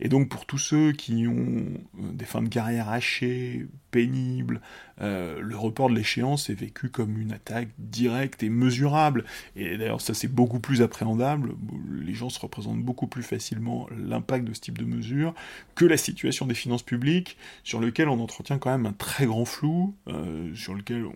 [0.00, 4.60] Et donc pour tous ceux qui ont des fins de carrière hachées, pénibles,
[5.00, 9.24] le report de l'échéance est vécu comme une attaque directe et mesurable.
[9.54, 11.54] Et d'ailleurs ça c'est beaucoup plus appréhendable,
[12.00, 15.34] les gens se représentent beaucoup plus facilement l'impact de ce type de mesure
[15.74, 19.44] que la situation des finances publiques, sur lequel on entretient quand même un très grand
[19.44, 19.94] flou,
[20.54, 21.14] sur lequel on,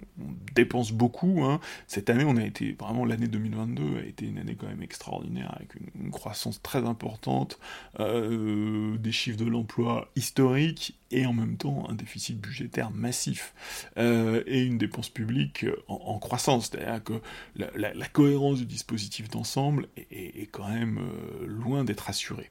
[0.54, 1.44] dépense beaucoup.
[1.44, 1.60] Hein.
[1.86, 5.52] Cette année, on a été vraiment l'année 2022 a été une année quand même extraordinaire
[5.56, 7.58] avec une, croissance très importante,
[8.00, 13.54] euh, des chiffres de l'emploi historiques et en même temps un déficit budgétaire massif
[13.98, 16.70] euh, et une dépense publique en, croissance.
[16.70, 17.20] C'est-à-dire que
[17.56, 22.50] la, cohérence du dispositif d'ensemble est, quand même euh, loin d'être assurée.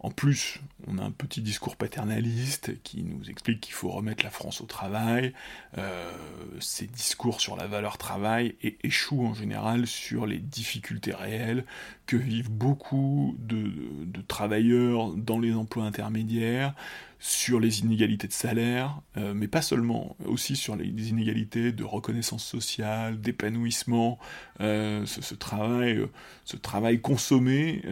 [0.00, 4.30] En plus, on a un petit discours paternaliste qui nous explique qu'il faut remettre la
[4.30, 5.34] France au travail.
[5.76, 6.12] Euh,
[6.60, 8.54] ces discours sur la valeur travail
[8.84, 11.64] échouent en général sur les difficultés réelles
[12.06, 16.74] que vivent beaucoup de travailleurs dans les emplois intermédiaires,
[17.20, 22.44] sur les inégalités de salaire, euh, mais pas seulement, aussi sur les, inégalités de reconnaissance
[22.44, 24.18] sociale, d'épanouissement,
[24.60, 26.06] euh, ce, travail, euh,
[26.44, 27.82] ce travail consommé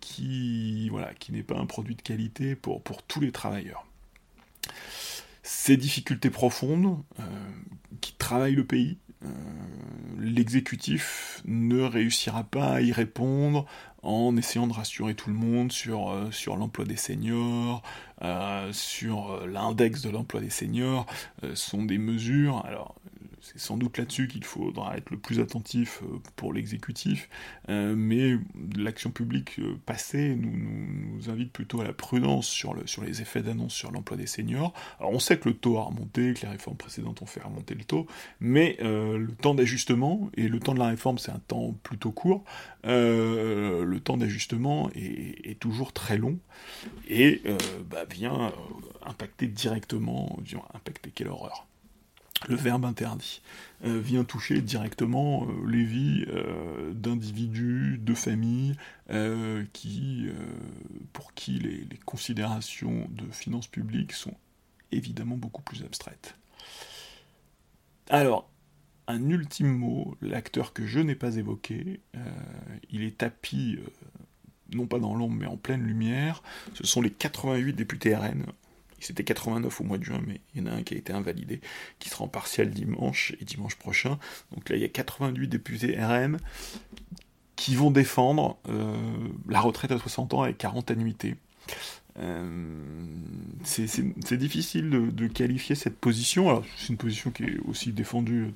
[0.00, 3.84] qui, voilà, qui n'est pas un produit de qualité pour, pour tous les travailleurs.
[5.42, 7.02] Ces difficultés profondes
[8.00, 8.98] qui travaillent le pays,
[10.18, 13.66] l'exécutif ne réussira pas à y répondre
[14.02, 17.82] en essayant de rassurer tout le monde sur, sur l'emploi des seniors,
[18.72, 21.06] sur euh, l'index de l'emploi des seniors,
[21.54, 22.94] sont des mesures, alors
[23.40, 27.28] c'est sans doute là-dessus qu'il faudra être le plus attentif euh, pour l'exécutif,
[27.68, 28.36] euh, mais
[28.76, 33.42] l'action publique euh, passée nous, invite plutôt à la prudence sur, le, sur les effets
[33.42, 34.72] d'annonce sur l'emploi des seniors.
[35.00, 37.84] On sait que le taux a remonté, que les réformes précédentes ont fait remonter le
[37.84, 38.06] taux,
[38.40, 42.44] mais le temps d'ajustement, et le temps de la réforme c'est un temps plutôt court,
[42.84, 46.38] le temps d'ajustement est, toujours très long,
[47.08, 47.42] et
[47.88, 48.52] bah, vient
[49.04, 50.38] impacter directement,
[50.74, 51.66] impacter quelle horreur
[52.48, 53.42] le verbe interdit,
[53.84, 58.76] euh, vient toucher directement euh, les vies euh, d'individus, de familles,
[61.12, 64.34] pour qui les, considérations de finances publiques sont
[64.90, 66.34] évidemment beaucoup plus abstraites.
[68.08, 68.48] Alors,
[69.06, 72.00] un ultime mot, l'acteur que je n'ai pas évoqué,
[72.90, 73.78] il est tapis
[74.74, 76.42] non pas dans l'ombre, mais en pleine lumière,
[76.74, 78.46] ce sont les 88 députés RN.
[79.04, 81.12] C'était 89 au mois de juin, mais il y en a un qui a été
[81.12, 81.60] invalidé,
[81.98, 84.18] qui sera en partiel dimanche et dimanche prochain.
[84.54, 86.38] Donc là, il y a 88 députés RN
[87.56, 88.96] qui vont défendre euh,
[89.48, 91.36] la retraite à 60 ans avec 40 annuités.
[92.18, 92.44] Euh,
[93.64, 96.62] c'est difficile de, qualifier cette position.
[96.76, 98.52] c'est une position qui est aussi défendue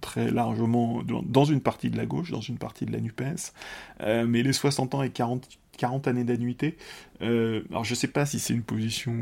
[0.00, 3.52] très largement dans, une partie de la gauche, dans une partie de la NUPES.
[4.00, 6.76] Euh, mais les 60 ans et 40, 40 années d'annuité,
[7.22, 9.14] euh, alors je sais pas si c'est une position.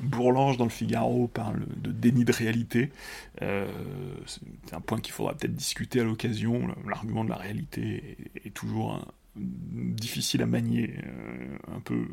[0.00, 2.90] Bourlange dans le Figaro parle de déni de réalité.
[3.38, 6.66] c'est un point qu'il faudra peut-être discuter à l'occasion.
[6.88, 9.04] L'argument de la réalité est toujours un,
[9.36, 12.06] difficile à manier, euh, un peu,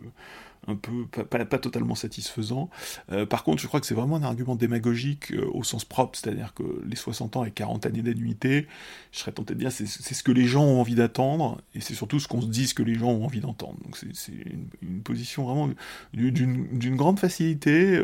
[0.68, 2.70] un peu pas, totalement satisfaisant.
[3.12, 6.18] Euh, par contre, je crois que c'est vraiment un argument démagogique euh, au sens propre,
[6.18, 8.68] c'est-à-dire que les 60 ans et 40 années d'annuité,
[9.12, 11.96] je serais tenté de dire, c'est ce que les gens ont envie d'attendre, et c'est
[11.96, 13.78] surtout ce qu'on se dit que les gens ont envie d'entendre.
[13.84, 14.34] Donc c'est
[14.82, 15.70] une, position vraiment
[16.14, 18.00] d'une grande facilité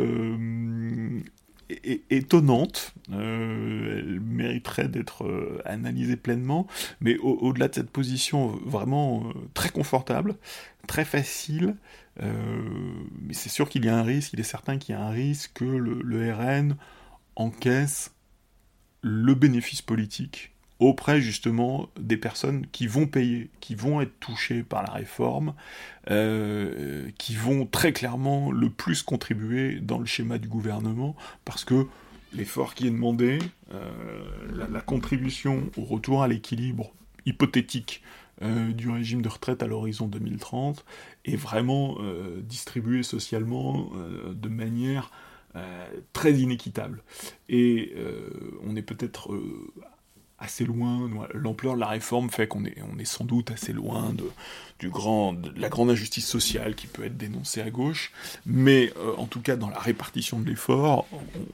[2.10, 2.94] étonnante.
[3.12, 6.68] Euh, elle mériterait d'être euh, analysée pleinement,
[7.02, 10.36] mais au-delà de cette position vraiment euh, très confortable,
[10.88, 11.76] très facile,
[12.20, 15.10] mais c'est sûr qu'il y a un risque, il est certain qu'il y a un
[15.10, 16.76] risque que le RN
[17.36, 18.14] encaisse
[19.02, 20.53] le bénéfice politique
[20.84, 25.54] auprès justement des personnes qui vont payer, qui vont être touchées par la réforme,
[26.12, 31.16] euh, qui vont très clairement le plus contribuer dans le schéma du gouvernement,
[31.46, 31.88] parce que
[32.34, 33.40] l'effort qui est demandé,
[33.74, 33.90] euh,
[34.70, 36.92] la, contribution au retour à l'équilibre
[37.26, 38.02] hypothétique
[38.42, 40.84] euh, du régime de retraite à l'horizon 2030
[41.24, 41.98] est vraiment
[42.42, 43.92] distribué socialement
[44.34, 45.12] de manière
[46.12, 47.04] très inéquitable.
[47.48, 47.96] Et
[48.66, 49.32] on est peut-être
[50.44, 51.10] assez loin.
[51.34, 52.76] L'ampleur de la réforme fait qu'on est,
[53.06, 54.26] sans doute assez loin de,
[54.80, 58.12] du grand, la grande injustice sociale qui peut être dénoncée à gauche.
[58.46, 61.08] Mais euh, en tout cas, dans la répartition de l'effort,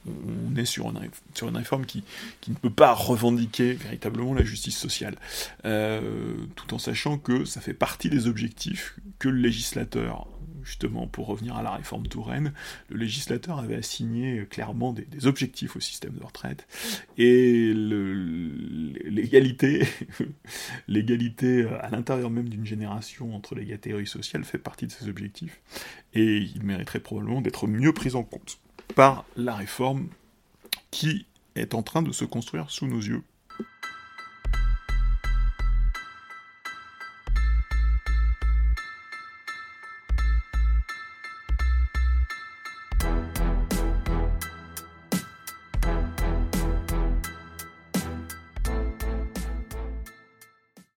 [0.06, 2.02] on, est sur une, réforme qui,
[2.40, 5.16] qui, ne peut pas revendiquer véritablement la justice sociale.
[5.64, 10.26] Euh, tout en sachant que ça fait partie des objectifs que le législateur
[10.64, 12.52] justement, pour revenir à la réforme Touraine,
[12.88, 16.66] le législateur avait assigné clairement des, objectifs au système de retraite,
[17.18, 17.72] et
[19.04, 19.86] l'égalité,
[20.88, 25.60] l'égalité à l'intérieur même d'une génération entre les catégories sociales fait partie de ces objectifs,
[26.14, 28.58] et il mériterait probablement d'être mieux pris en compte
[28.94, 30.08] par la réforme
[30.90, 33.22] qui est en train de se construire sous nos yeux.